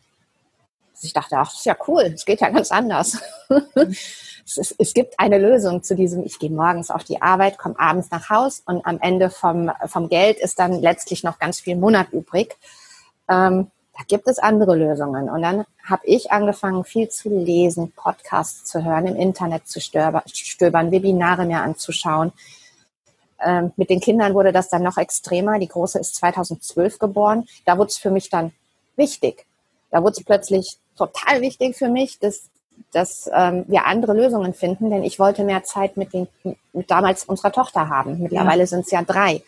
Ich 1.01 1.13
dachte, 1.13 1.37
ach, 1.37 1.49
das 1.49 1.59
ist 1.59 1.65
ja 1.65 1.77
cool, 1.87 2.11
es 2.13 2.25
geht 2.25 2.41
ja 2.41 2.49
ganz 2.49 2.71
anders. 2.71 3.17
es, 3.75 4.57
ist, 4.57 4.75
es, 4.77 4.93
gibt 4.93 5.17
eine 5.17 5.37
Lösung 5.37 5.81
zu 5.81 5.95
diesem, 5.95 6.25
ich 6.25 6.39
gehe 6.39 6.49
morgens 6.49 6.91
auf 6.91 7.05
die 7.05 7.21
Arbeit, 7.21 7.57
komme 7.57 7.79
abends 7.79 8.11
nach 8.11 8.29
Haus 8.29 8.61
und 8.65 8.85
am 8.85 8.99
Ende 8.99 9.29
vom, 9.29 9.71
vom 9.85 10.09
Geld 10.09 10.37
ist 10.39 10.59
dann 10.59 10.81
letztlich 10.81 11.23
noch 11.23 11.39
ganz 11.39 11.61
viel 11.61 11.77
Monat 11.77 12.11
übrig. 12.11 12.57
Ähm, 13.29 13.71
da 13.99 14.05
gibt 14.07 14.29
es 14.29 14.39
andere 14.39 14.77
Lösungen. 14.77 15.29
Und 15.29 15.41
dann 15.41 15.65
habe 15.83 16.03
ich 16.05 16.31
angefangen, 16.31 16.85
viel 16.85 17.09
zu 17.09 17.27
lesen, 17.27 17.91
Podcasts 17.91 18.63
zu 18.63 18.85
hören, 18.85 19.07
im 19.07 19.17
Internet 19.17 19.67
zu 19.67 19.81
stöbern, 19.81 20.91
Webinare 20.91 21.45
mir 21.45 21.59
anzuschauen. 21.59 22.31
Ähm, 23.43 23.73
mit 23.75 23.89
den 23.89 23.99
Kindern 23.99 24.33
wurde 24.35 24.53
das 24.53 24.69
dann 24.69 24.83
noch 24.83 24.97
extremer. 24.97 25.59
Die 25.59 25.67
Große 25.67 25.99
ist 25.99 26.15
2012 26.15 26.97
geboren. 26.97 27.45
Da 27.65 27.77
wurde 27.77 27.89
es 27.89 27.97
für 27.97 28.09
mich 28.09 28.29
dann 28.29 28.53
wichtig. 28.95 29.45
Da 29.91 30.01
wurde 30.01 30.15
es 30.17 30.23
plötzlich 30.23 30.77
total 30.97 31.41
wichtig 31.41 31.75
für 31.75 31.89
mich, 31.89 32.19
dass, 32.19 32.49
dass 32.93 33.29
ähm, 33.33 33.65
wir 33.67 33.85
andere 33.85 34.13
Lösungen 34.13 34.53
finden, 34.53 34.91
denn 34.91 35.03
ich 35.03 35.19
wollte 35.19 35.43
mehr 35.43 35.65
Zeit 35.65 35.97
mit, 35.97 36.13
den, 36.13 36.29
mit 36.71 36.89
damals 36.89 37.25
unserer 37.25 37.51
Tochter 37.51 37.89
haben. 37.89 38.19
Mittlerweile 38.21 38.61
ja. 38.61 38.67
sind 38.67 38.85
es 38.85 38.91
ja 38.91 39.01
drei. 39.01 39.43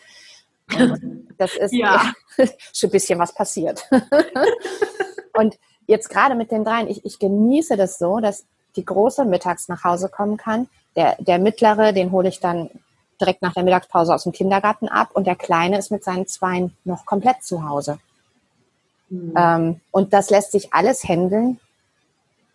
Das 1.38 1.56
ist 1.56 1.72
ja. 1.72 2.12
ja 2.36 2.46
schon 2.72 2.88
ein 2.88 2.92
bisschen 2.92 3.18
was 3.18 3.34
passiert. 3.34 3.88
und 5.32 5.58
jetzt 5.88 6.08
gerade 6.08 6.36
mit 6.36 6.52
den 6.52 6.64
dreien, 6.64 6.86
ich, 6.86 7.04
ich 7.04 7.18
genieße 7.18 7.76
das 7.76 7.98
so, 7.98 8.20
dass 8.20 8.44
die 8.76 8.84
Große 8.84 9.24
mittags 9.24 9.66
nach 9.68 9.82
Hause 9.82 10.08
kommen 10.08 10.36
kann. 10.36 10.68
Der, 10.94 11.16
der 11.18 11.40
Mittlere, 11.40 11.92
den 11.92 12.12
hole 12.12 12.28
ich 12.28 12.38
dann 12.38 12.70
direkt 13.20 13.42
nach 13.42 13.54
der 13.54 13.64
Mittagspause 13.64 14.14
aus 14.14 14.24
dem 14.24 14.32
Kindergarten 14.32 14.88
ab 14.88 15.10
und 15.14 15.26
der 15.26 15.34
Kleine 15.34 15.78
ist 15.78 15.90
mit 15.90 16.04
seinen 16.04 16.26
Zweien 16.26 16.76
noch 16.84 17.06
komplett 17.06 17.42
zu 17.42 17.68
Hause. 17.68 17.98
Mhm. 19.08 19.34
Ähm, 19.36 19.80
und 19.90 20.12
das 20.12 20.30
lässt 20.30 20.52
sich 20.52 20.72
alles 20.72 21.04
handeln, 21.04 21.60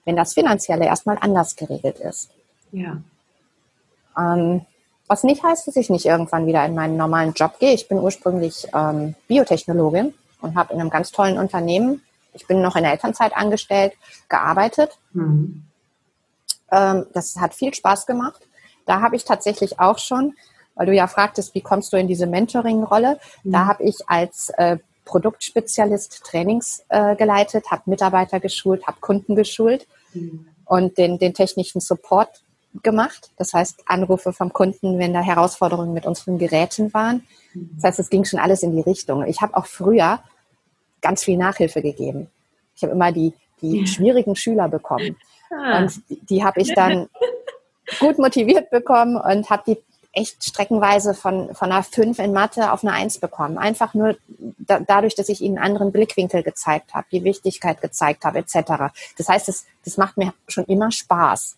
wenn 0.05 0.15
das 0.15 0.33
Finanzielle 0.33 0.85
erstmal 0.85 1.17
anders 1.19 1.55
geregelt 1.55 1.99
ist. 1.99 2.29
Ja. 2.71 3.01
Ähm, 4.17 4.65
was 5.07 5.23
nicht 5.23 5.43
heißt, 5.43 5.67
dass 5.67 5.75
ich 5.75 5.89
nicht 5.89 6.05
irgendwann 6.05 6.45
wieder 6.45 6.65
in 6.65 6.75
meinen 6.75 6.97
normalen 6.97 7.33
Job 7.33 7.59
gehe. 7.59 7.73
Ich 7.73 7.87
bin 7.87 7.97
ursprünglich 7.99 8.67
ähm, 8.73 9.15
Biotechnologin 9.27 10.13
und 10.41 10.55
habe 10.55 10.73
in 10.73 10.81
einem 10.81 10.89
ganz 10.89 11.11
tollen 11.11 11.37
Unternehmen, 11.37 12.03
ich 12.33 12.45
bin 12.45 12.61
noch 12.61 12.75
in 12.75 12.83
der 12.83 12.91
Elternzeit 12.91 13.35
angestellt, 13.35 13.93
gearbeitet. 14.29 14.97
Mhm. 15.13 15.63
Ähm, 16.71 17.05
das 17.13 17.37
hat 17.37 17.53
viel 17.53 17.73
Spaß 17.73 18.05
gemacht. 18.05 18.41
Da 18.85 19.01
habe 19.01 19.15
ich 19.15 19.23
tatsächlich 19.23 19.79
auch 19.79 19.97
schon, 19.97 20.35
weil 20.75 20.85
du 20.85 20.93
ja 20.93 21.07
fragtest, 21.07 21.55
wie 21.55 21.61
kommst 21.61 21.93
du 21.93 21.97
in 21.97 22.07
diese 22.07 22.27
Mentoring-Rolle, 22.27 23.19
mhm. 23.43 23.51
da 23.51 23.65
habe 23.65 23.83
ich 23.83 23.97
als 24.07 24.49
äh, 24.57 24.77
Produktspezialist 25.05 26.21
Trainings 26.25 26.83
äh, 26.89 27.15
geleitet, 27.15 27.71
habe 27.71 27.83
Mitarbeiter 27.85 28.41
geschult, 28.41 28.85
habe 28.85 28.99
Kunden 28.99 29.35
geschult 29.35 29.87
mhm. 30.13 30.47
und 30.65 30.97
den, 30.97 31.17
den 31.17 31.33
technischen 31.33 31.79
Support 31.79 32.41
gemacht. 32.83 33.31
Das 33.37 33.53
heißt, 33.53 33.83
Anrufe 33.85 34.33
vom 34.33 34.53
Kunden, 34.53 34.99
wenn 34.99 35.13
da 35.13 35.21
Herausforderungen 35.21 35.93
mit 35.93 36.05
unseren 36.05 36.37
Geräten 36.37 36.93
waren. 36.93 37.25
Das 37.53 37.83
heißt, 37.83 37.99
es 37.99 38.09
ging 38.09 38.25
schon 38.25 38.39
alles 38.39 38.63
in 38.63 38.75
die 38.75 38.81
Richtung. 38.81 39.25
Ich 39.25 39.41
habe 39.41 39.55
auch 39.55 39.65
früher 39.65 40.19
ganz 41.01 41.23
viel 41.23 41.37
Nachhilfe 41.37 41.81
gegeben. 41.81 42.29
Ich 42.75 42.83
habe 42.83 42.93
immer 42.93 43.11
die, 43.11 43.33
die 43.61 43.81
ja. 43.81 43.87
schwierigen 43.87 44.35
Schüler 44.35 44.67
bekommen. 44.67 45.17
Ah. 45.49 45.79
Und 45.79 46.01
die, 46.09 46.19
die 46.25 46.43
habe 46.43 46.61
ich 46.61 46.73
dann 46.73 47.09
gut 47.99 48.19
motiviert 48.19 48.69
bekommen 48.69 49.15
und 49.15 49.49
habe 49.49 49.63
die 49.67 49.77
echt 50.17 50.43
streckenweise 50.43 51.13
von, 51.13 51.53
von 51.53 51.71
einer 51.71 51.83
5 51.83 52.17
in 52.19 52.33
Mathe 52.33 52.71
auf 52.71 52.83
eine 52.83 52.93
1 52.93 53.19
bekommen. 53.19 53.57
Einfach 53.57 53.93
nur 53.93 54.17
da, 54.57 54.79
dadurch, 54.79 55.15
dass 55.15 55.29
ich 55.29 55.41
ihnen 55.41 55.57
einen 55.57 55.65
anderen 55.73 55.91
Blickwinkel 55.91 56.43
gezeigt 56.43 56.93
habe, 56.93 57.07
die 57.11 57.23
Wichtigkeit 57.23 57.81
gezeigt 57.81 58.25
habe, 58.25 58.39
etc. 58.39 58.91
Das 59.17 59.29
heißt, 59.29 59.47
das, 59.47 59.65
das 59.85 59.97
macht 59.97 60.17
mir 60.17 60.33
schon 60.47 60.65
immer 60.65 60.91
Spaß. 60.91 61.55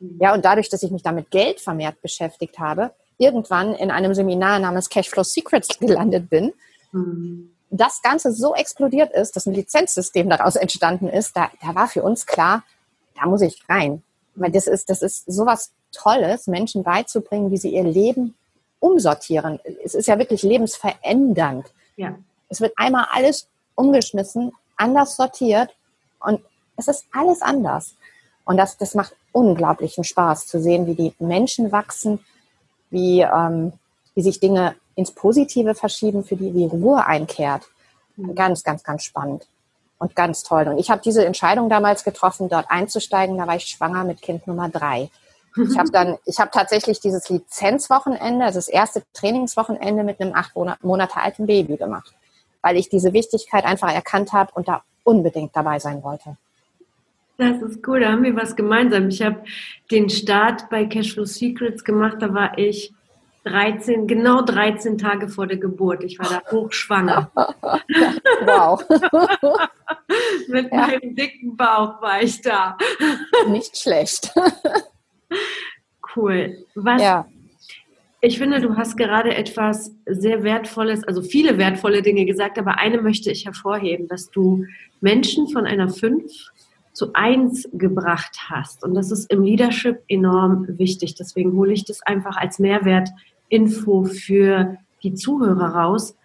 Ja, 0.00 0.34
und 0.34 0.44
dadurch, 0.44 0.68
dass 0.68 0.82
ich 0.82 0.90
mich 0.90 1.02
damit 1.02 1.30
Geld 1.30 1.60
vermehrt 1.60 2.00
beschäftigt 2.02 2.58
habe, 2.58 2.92
irgendwann 3.18 3.74
in 3.74 3.90
einem 3.90 4.14
Seminar 4.14 4.58
namens 4.58 4.88
Cashflow 4.88 5.24
Secrets 5.24 5.78
gelandet 5.80 6.30
bin, 6.30 6.52
mhm. 6.92 7.50
das 7.70 8.00
Ganze 8.02 8.32
so 8.32 8.54
explodiert 8.54 9.12
ist, 9.12 9.34
dass 9.36 9.46
ein 9.46 9.54
Lizenzsystem 9.54 10.28
daraus 10.30 10.56
entstanden 10.56 11.08
ist, 11.08 11.36
da, 11.36 11.50
da 11.60 11.74
war 11.74 11.88
für 11.88 12.02
uns 12.02 12.26
klar, 12.26 12.62
da 13.16 13.26
muss 13.26 13.42
ich 13.42 13.60
rein. 13.68 14.02
Weil 14.36 14.52
das 14.52 14.68
ist, 14.68 14.88
das 14.88 15.02
ist 15.02 15.24
sowas 15.26 15.72
Tolles, 15.90 16.46
Menschen 16.46 16.84
beizubringen, 16.84 17.50
wie 17.50 17.56
sie 17.56 17.74
ihr 17.74 17.82
Leben 17.82 18.34
umsortieren. 18.78 19.58
Es 19.84 19.94
ist 19.94 20.06
ja 20.06 20.18
wirklich 20.18 20.42
lebensverändernd. 20.42 21.66
Ja. 21.96 22.16
Es 22.48 22.60
wird 22.60 22.72
einmal 22.76 23.06
alles 23.10 23.48
umgeschmissen, 23.74 24.52
anders 24.76 25.16
sortiert 25.16 25.74
und 26.20 26.40
es 26.76 26.86
ist 26.86 27.06
alles 27.12 27.42
anders. 27.42 27.96
Und 28.44 28.56
das, 28.56 28.78
das 28.78 28.94
macht 28.94 29.14
unglaublichen 29.32 30.04
Spaß 30.04 30.46
zu 30.46 30.60
sehen, 30.60 30.86
wie 30.86 30.94
die 30.94 31.14
Menschen 31.18 31.72
wachsen, 31.72 32.20
wie, 32.90 33.20
ähm, 33.20 33.72
wie 34.14 34.22
sich 34.22 34.40
Dinge 34.40 34.74
ins 34.94 35.12
Positive 35.12 35.74
verschieben, 35.74 36.24
für 36.24 36.36
die 36.36 36.50
die 36.50 36.66
Ruhe 36.66 37.04
einkehrt. 37.06 37.64
Mhm. 38.16 38.34
Ganz, 38.34 38.62
ganz, 38.64 38.82
ganz 38.82 39.04
spannend 39.04 39.46
und 39.98 40.14
ganz 40.14 40.42
toll. 40.42 40.68
Und 40.68 40.78
ich 40.78 40.90
habe 40.90 41.02
diese 41.04 41.24
Entscheidung 41.24 41.68
damals 41.68 42.04
getroffen, 42.04 42.48
dort 42.48 42.70
einzusteigen. 42.70 43.38
Da 43.38 43.46
war 43.46 43.56
ich 43.56 43.66
schwanger 43.66 44.04
mit 44.04 44.22
Kind 44.22 44.46
Nummer 44.46 44.68
drei. 44.68 45.10
Ich 45.56 45.78
habe 45.78 45.90
dann, 45.90 46.18
ich 46.24 46.38
habe 46.38 46.50
tatsächlich 46.50 47.00
dieses 47.00 47.28
Lizenzwochenende, 47.28 48.44
also 48.44 48.58
das 48.58 48.68
erste 48.68 49.02
Trainingswochenende 49.12 50.04
mit 50.04 50.20
einem 50.20 50.34
acht 50.34 50.54
Monate 50.82 51.16
alten 51.16 51.46
Baby 51.46 51.76
gemacht, 51.76 52.14
weil 52.62 52.76
ich 52.76 52.88
diese 52.88 53.12
Wichtigkeit 53.12 53.64
einfach 53.64 53.92
erkannt 53.92 54.32
habe 54.32 54.52
und 54.54 54.68
da 54.68 54.82
unbedingt 55.04 55.54
dabei 55.56 55.78
sein 55.78 56.02
wollte. 56.02 56.36
Das 57.38 57.62
ist 57.62 57.86
cool, 57.86 58.00
da 58.00 58.10
haben 58.10 58.24
wir 58.24 58.34
was 58.34 58.56
gemeinsam. 58.56 59.08
Ich 59.08 59.22
habe 59.22 59.44
den 59.92 60.10
Start 60.10 60.68
bei 60.70 60.84
Cashflow 60.84 61.24
Secrets 61.24 61.84
gemacht, 61.84 62.16
da 62.18 62.34
war 62.34 62.58
ich 62.58 62.92
13, 63.44 64.08
genau 64.08 64.42
13 64.42 64.98
Tage 64.98 65.28
vor 65.28 65.46
der 65.46 65.56
Geburt. 65.56 66.02
Ich 66.02 66.18
war 66.18 66.28
da 66.28 66.42
hochschwanger. 66.50 67.30
wow. 68.44 68.84
Mit 70.48 70.72
ja. 70.72 70.88
meinem 70.88 71.14
dicken 71.14 71.56
Bauch 71.56 72.02
war 72.02 72.20
ich 72.20 72.40
da. 72.40 72.76
Nicht 73.48 73.78
schlecht. 73.78 74.32
cool. 76.16 76.66
Was, 76.74 77.00
ja. 77.00 77.28
Ich 78.20 78.38
finde, 78.38 78.60
du 78.60 78.76
hast 78.76 78.96
gerade 78.96 79.32
etwas 79.32 79.92
sehr 80.06 80.42
Wertvolles, 80.42 81.04
also 81.04 81.22
viele 81.22 81.56
wertvolle 81.56 82.02
Dinge 82.02 82.24
gesagt, 82.24 82.58
aber 82.58 82.78
eine 82.78 83.00
möchte 83.00 83.30
ich 83.30 83.46
hervorheben, 83.46 84.08
dass 84.08 84.28
du 84.28 84.66
Menschen 85.00 85.48
von 85.48 85.66
einer 85.66 85.88
5 85.88 86.50
zu 86.98 87.12
eins 87.14 87.68
gebracht 87.72 88.50
hast. 88.50 88.82
Und 88.82 88.94
das 88.94 89.12
ist 89.12 89.30
im 89.30 89.44
Leadership 89.44 90.02
enorm 90.08 90.66
wichtig. 90.66 91.14
Deswegen 91.14 91.52
hole 91.52 91.72
ich 91.72 91.84
das 91.84 92.02
einfach 92.02 92.36
als 92.36 92.58
Mehrwertinfo 92.58 94.04
für 94.04 94.78
die 95.04 95.14
Zuhörer 95.14 95.76
raus, 95.76 96.16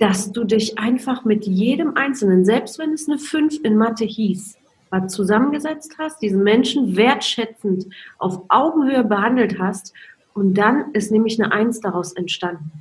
dass 0.00 0.32
du 0.32 0.42
dich 0.42 0.80
einfach 0.80 1.24
mit 1.24 1.46
jedem 1.46 1.96
Einzelnen, 1.96 2.44
selbst 2.44 2.80
wenn 2.80 2.92
es 2.92 3.08
eine 3.08 3.20
5 3.20 3.60
in 3.62 3.76
Mathe 3.76 4.04
hieß, 4.04 4.58
mal 4.90 5.08
zusammengesetzt 5.08 5.94
hast, 5.96 6.20
diesen 6.20 6.42
Menschen 6.42 6.96
wertschätzend 6.96 7.86
auf 8.18 8.42
Augenhöhe 8.48 9.04
behandelt 9.04 9.60
hast 9.60 9.92
und 10.34 10.54
dann 10.54 10.90
ist 10.92 11.12
nämlich 11.12 11.40
eine 11.40 11.52
Eins 11.52 11.78
daraus 11.78 12.14
entstanden. 12.14 12.72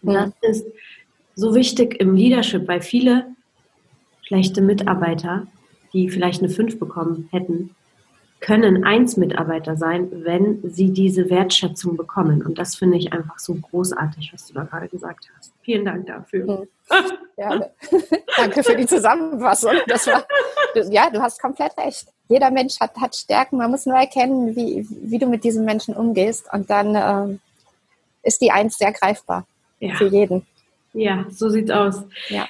Das 0.00 0.32
ist 0.40 0.66
so 1.34 1.54
wichtig 1.54 2.00
im 2.00 2.14
Leadership, 2.14 2.66
weil 2.68 2.80
viele 2.80 3.26
schlechte 4.22 4.62
Mitarbeiter 4.62 5.46
die 5.94 6.10
vielleicht 6.10 6.42
eine 6.42 6.50
5 6.50 6.78
bekommen 6.78 7.28
hätten, 7.32 7.74
können 8.40 8.84
eins 8.84 9.16
Mitarbeiter 9.16 9.76
sein, 9.76 10.08
wenn 10.24 10.60
sie 10.70 10.90
diese 10.90 11.30
Wertschätzung 11.30 11.96
bekommen. 11.96 12.44
Und 12.44 12.58
das 12.58 12.76
finde 12.76 12.98
ich 12.98 13.10
einfach 13.10 13.38
so 13.38 13.54
großartig, 13.54 14.32
was 14.34 14.46
du 14.46 14.52
da 14.52 14.64
gerade 14.64 14.88
gesagt 14.88 15.30
hast. 15.34 15.50
Vielen 15.62 15.84
Dank 15.84 16.06
dafür. 16.06 16.66
Ja, 17.36 17.58
danke 18.36 18.62
für 18.62 18.76
die 18.76 18.86
Zusammenfassung. 18.86 19.72
Das 19.88 20.06
war, 20.06 20.24
ja, 20.88 21.10
du 21.10 21.20
hast 21.20 21.40
komplett 21.40 21.76
recht. 21.76 22.06
Jeder 22.28 22.52
Mensch 22.52 22.78
hat, 22.78 22.94
hat 22.96 23.16
Stärken. 23.16 23.56
Man 23.56 23.72
muss 23.72 23.86
nur 23.86 23.96
erkennen, 23.96 24.54
wie, 24.54 24.86
wie 24.88 25.18
du 25.18 25.26
mit 25.26 25.42
diesen 25.42 25.64
Menschen 25.64 25.96
umgehst. 25.96 26.46
Und 26.52 26.70
dann 26.70 26.94
ähm, 26.94 27.40
ist 28.22 28.40
die 28.40 28.52
Eins 28.52 28.78
sehr 28.78 28.92
greifbar 28.92 29.46
ja. 29.80 29.96
für 29.96 30.06
jeden. 30.06 30.46
Ja, 30.92 31.26
so 31.28 31.48
sieht's 31.48 31.72
aus. 31.72 32.04
Ja. 32.28 32.46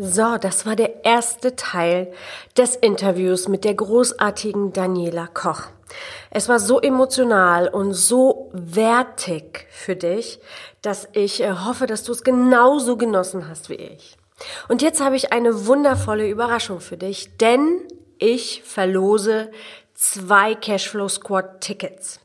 So, 0.00 0.36
das 0.38 0.64
war 0.64 0.76
der 0.76 1.04
erste 1.04 1.56
Teil 1.56 2.12
des 2.56 2.76
Interviews 2.76 3.48
mit 3.48 3.64
der 3.64 3.74
großartigen 3.74 4.72
Daniela 4.72 5.26
Koch. 5.26 5.62
Es 6.30 6.48
war 6.48 6.60
so 6.60 6.80
emotional 6.80 7.66
und 7.66 7.94
so 7.94 8.48
wertig 8.52 9.66
für 9.70 9.96
dich, 9.96 10.38
dass 10.82 11.08
ich 11.14 11.42
äh, 11.42 11.50
hoffe, 11.50 11.86
dass 11.86 12.04
du 12.04 12.12
es 12.12 12.22
genauso 12.22 12.96
genossen 12.96 13.48
hast 13.48 13.70
wie 13.70 13.74
ich. 13.74 14.16
Und 14.68 14.82
jetzt 14.82 15.00
habe 15.00 15.16
ich 15.16 15.32
eine 15.32 15.66
wundervolle 15.66 16.28
Überraschung 16.28 16.78
für 16.78 16.96
dich, 16.96 17.36
denn 17.38 17.82
ich 18.18 18.62
verlose 18.64 19.50
zwei 19.94 20.54
Cashflow 20.54 21.08
Squad 21.08 21.60
Tickets. 21.60 22.20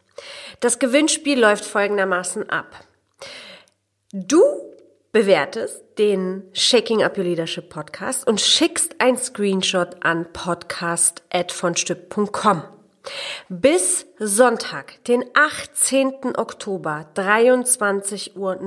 Das 0.59 0.77
Gewinnspiel 0.77 1.39
läuft 1.39 1.65
folgendermaßen 1.65 2.51
ab. 2.51 2.67
Du 4.11 4.43
bewertest 5.13 5.81
den 5.99 6.43
Shaking 6.53 7.03
Up 7.03 7.17
Your 7.17 7.23
Leadership 7.23 7.69
Podcast 7.69 8.27
und 8.27 8.41
schickst 8.41 8.95
ein 8.97 9.15
Screenshot 9.15 10.03
an 10.03 10.25
podcast.vonstück.com. 10.33 12.63
Bis 13.47 14.07
Sonntag, 14.17 15.03
den 15.05 15.23
18. 15.35 16.35
Oktober, 16.35 17.05
23.59 17.15 18.35
Uhr. 18.35 18.57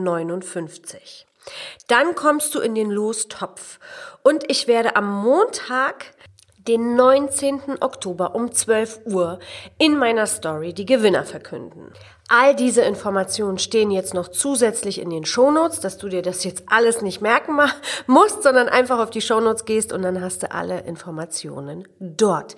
Dann 1.88 2.14
kommst 2.14 2.54
du 2.54 2.60
in 2.60 2.76
den 2.76 2.90
Lostopf 2.90 3.80
und 4.22 4.48
ich 4.48 4.68
werde 4.68 4.94
am 4.94 5.24
Montag 5.24 6.14
den 6.68 6.94
19. 6.94 7.78
Oktober 7.80 8.36
um 8.36 8.52
12 8.52 9.00
Uhr 9.06 9.40
in 9.78 9.98
meiner 9.98 10.26
Story 10.26 10.74
die 10.74 10.86
Gewinner 10.86 11.24
verkünden. 11.24 11.90
All 12.28 12.56
diese 12.56 12.82
Informationen 12.82 13.58
stehen 13.58 13.92
jetzt 13.92 14.12
noch 14.12 14.28
zusätzlich 14.28 15.00
in 15.00 15.10
den 15.10 15.24
Shownotes, 15.24 15.78
dass 15.78 15.96
du 15.96 16.08
dir 16.08 16.22
das 16.22 16.42
jetzt 16.42 16.64
alles 16.66 17.00
nicht 17.00 17.20
merken 17.20 17.56
musst, 18.08 18.42
sondern 18.42 18.68
einfach 18.68 18.98
auf 18.98 19.10
die 19.10 19.20
Shownotes 19.20 19.64
gehst 19.64 19.92
und 19.92 20.02
dann 20.02 20.20
hast 20.20 20.42
du 20.42 20.50
alle 20.50 20.80
Informationen 20.80 21.86
dort. 22.00 22.56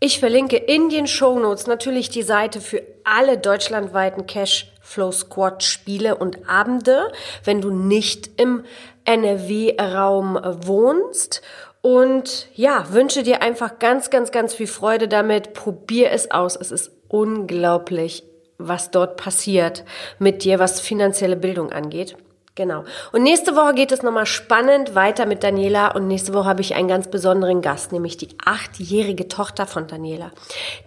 Ich 0.00 0.20
verlinke 0.20 0.56
in 0.56 0.90
den 0.90 1.06
Shownotes 1.06 1.66
natürlich 1.66 2.10
die 2.10 2.22
Seite 2.22 2.60
für 2.60 2.82
alle 3.04 3.38
deutschlandweiten 3.38 4.26
Cash 4.26 4.70
Flow 4.82 5.12
Squad 5.12 5.62
Spiele 5.62 6.16
und 6.16 6.48
Abende, 6.48 7.12
wenn 7.44 7.60
du 7.60 7.70
nicht 7.70 8.30
im 8.38 8.64
NRW-Raum 9.04 10.38
wohnst. 10.62 11.42
Und 11.82 12.48
ja, 12.54 12.86
wünsche 12.92 13.22
dir 13.22 13.40
einfach 13.40 13.78
ganz, 13.78 14.10
ganz, 14.10 14.32
ganz 14.32 14.52
viel 14.52 14.66
Freude 14.66 15.08
damit. 15.08 15.54
Probier 15.54 16.10
es 16.10 16.30
aus. 16.30 16.56
Es 16.56 16.70
ist 16.70 16.92
unglaublich 17.08 18.29
was 18.68 18.90
dort 18.90 19.16
passiert 19.16 19.84
mit 20.18 20.44
dir, 20.44 20.58
was 20.58 20.80
finanzielle 20.80 21.36
Bildung 21.36 21.72
angeht. 21.72 22.16
Genau. 22.56 22.84
Und 23.12 23.22
nächste 23.22 23.54
Woche 23.56 23.74
geht 23.74 23.90
es 23.90 24.02
nochmal 24.02 24.26
spannend 24.26 24.94
weiter 24.94 25.24
mit 25.24 25.44
Daniela 25.44 25.92
und 25.94 26.08
nächste 26.08 26.34
Woche 26.34 26.44
habe 26.44 26.60
ich 26.60 26.74
einen 26.74 26.88
ganz 26.88 27.08
besonderen 27.08 27.62
Gast, 27.62 27.90
nämlich 27.90 28.16
die 28.16 28.28
achtjährige 28.44 29.28
Tochter 29.28 29.66
von 29.66 29.86
Daniela. 29.86 30.32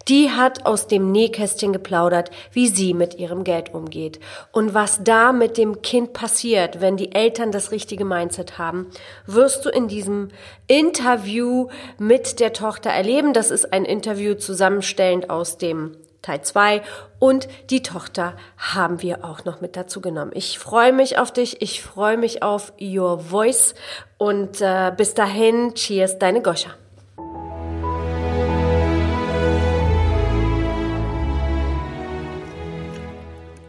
Die 0.06 0.30
hat 0.30 0.66
aus 0.66 0.86
dem 0.86 1.10
Nähkästchen 1.10 1.72
geplaudert, 1.72 2.30
wie 2.52 2.68
sie 2.68 2.92
mit 2.92 3.18
ihrem 3.18 3.44
Geld 3.44 3.74
umgeht 3.74 4.20
und 4.52 4.74
was 4.74 5.02
da 5.02 5.32
mit 5.32 5.56
dem 5.56 5.80
Kind 5.80 6.12
passiert, 6.12 6.82
wenn 6.82 6.96
die 6.98 7.12
Eltern 7.12 7.50
das 7.50 7.72
richtige 7.72 8.04
Mindset 8.04 8.58
haben, 8.58 8.86
wirst 9.26 9.64
du 9.64 9.70
in 9.70 9.88
diesem 9.88 10.28
Interview 10.66 11.68
mit 11.98 12.40
der 12.40 12.52
Tochter 12.52 12.90
erleben. 12.90 13.32
Das 13.32 13.50
ist 13.50 13.72
ein 13.72 13.84
Interview 13.86 14.34
zusammenstellend 14.34 15.30
aus 15.30 15.58
dem 15.58 15.96
Teil 16.24 16.42
2 16.42 16.82
und 17.18 17.48
die 17.70 17.82
Tochter 17.82 18.34
haben 18.56 19.02
wir 19.02 19.24
auch 19.24 19.44
noch 19.44 19.60
mit 19.60 19.76
dazu 19.76 20.00
genommen. 20.00 20.32
Ich 20.34 20.58
freue 20.58 20.92
mich 20.92 21.18
auf 21.18 21.32
dich, 21.32 21.60
ich 21.60 21.82
freue 21.82 22.16
mich 22.16 22.42
auf 22.42 22.72
Your 22.80 23.20
Voice 23.20 23.74
und 24.16 24.60
äh, 24.60 24.92
bis 24.96 25.14
dahin, 25.14 25.74
cheers, 25.74 26.18
deine 26.18 26.40
Goscha. 26.40 26.70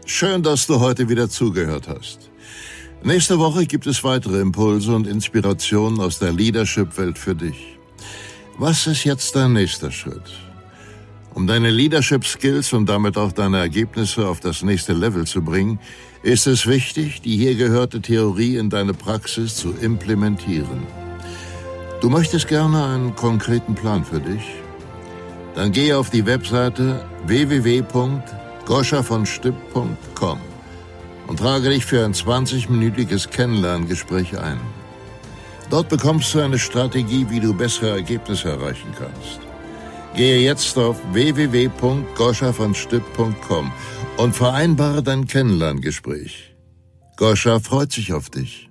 Schön, 0.06 0.42
dass 0.42 0.66
du 0.66 0.80
heute 0.80 1.08
wieder 1.08 1.28
zugehört 1.28 1.88
hast. 1.88 2.30
Nächste 3.02 3.38
Woche 3.38 3.66
gibt 3.66 3.86
es 3.86 4.02
weitere 4.02 4.40
Impulse 4.40 4.94
und 4.94 5.06
Inspirationen 5.06 6.00
aus 6.00 6.18
der 6.18 6.32
Leadership-Welt 6.32 7.18
für 7.18 7.34
dich. 7.34 7.78
Was 8.56 8.86
ist 8.86 9.04
jetzt 9.04 9.36
dein 9.36 9.52
nächster 9.52 9.90
Schritt? 9.90 10.32
Um 11.36 11.46
deine 11.46 11.70
Leadership 11.70 12.24
Skills 12.24 12.72
und 12.72 12.88
damit 12.88 13.16
auch 13.16 13.30
deine 13.30 13.58
Ergebnisse 13.58 14.26
auf 14.26 14.40
das 14.40 14.62
nächste 14.62 14.94
Level 14.94 15.24
zu 15.26 15.42
bringen, 15.42 15.78
ist 16.22 16.48
es 16.48 16.66
wichtig, 16.66 17.20
die 17.20 17.36
hier 17.36 17.54
gehörte 17.54 18.00
Theorie 18.00 18.56
in 18.56 18.70
deine 18.70 18.94
Praxis 18.94 19.54
zu 19.54 19.72
implementieren. 19.80 20.86
Du 22.00 22.10
möchtest 22.10 22.48
gerne 22.48 22.84
einen 22.86 23.14
konkreten 23.14 23.74
Plan 23.74 24.04
für 24.04 24.18
dich? 24.18 24.42
Dann 25.54 25.70
gehe 25.70 25.96
auf 25.96 26.10
die 26.10 26.26
Webseite 26.26 27.04
www.cashflowsquad.com 27.26 28.46
goschavonstipp.com 28.66 30.40
und 31.28 31.38
trage 31.38 31.70
dich 31.70 31.86
für 31.86 32.04
ein 32.04 32.12
20-minütiges 32.12 33.30
Kennenlerngespräch 33.30 34.38
ein. 34.38 34.60
Dort 35.70 35.88
bekommst 35.88 36.34
du 36.34 36.40
eine 36.40 36.58
Strategie, 36.58 37.26
wie 37.30 37.40
du 37.40 37.54
bessere 37.54 37.90
Ergebnisse 37.90 38.50
erreichen 38.50 38.92
kannst. 38.98 39.45
Gehe 40.16 40.40
jetzt 40.40 40.76
auf 40.78 40.96
www.goschavonstipp.com 41.12 43.72
und 44.16 44.34
vereinbare 44.34 45.02
dein 45.02 45.26
Kennenlerngespräch. 45.26 46.56
Goscha 47.16 47.60
freut 47.60 47.92
sich 47.92 48.14
auf 48.14 48.30
dich. 48.30 48.70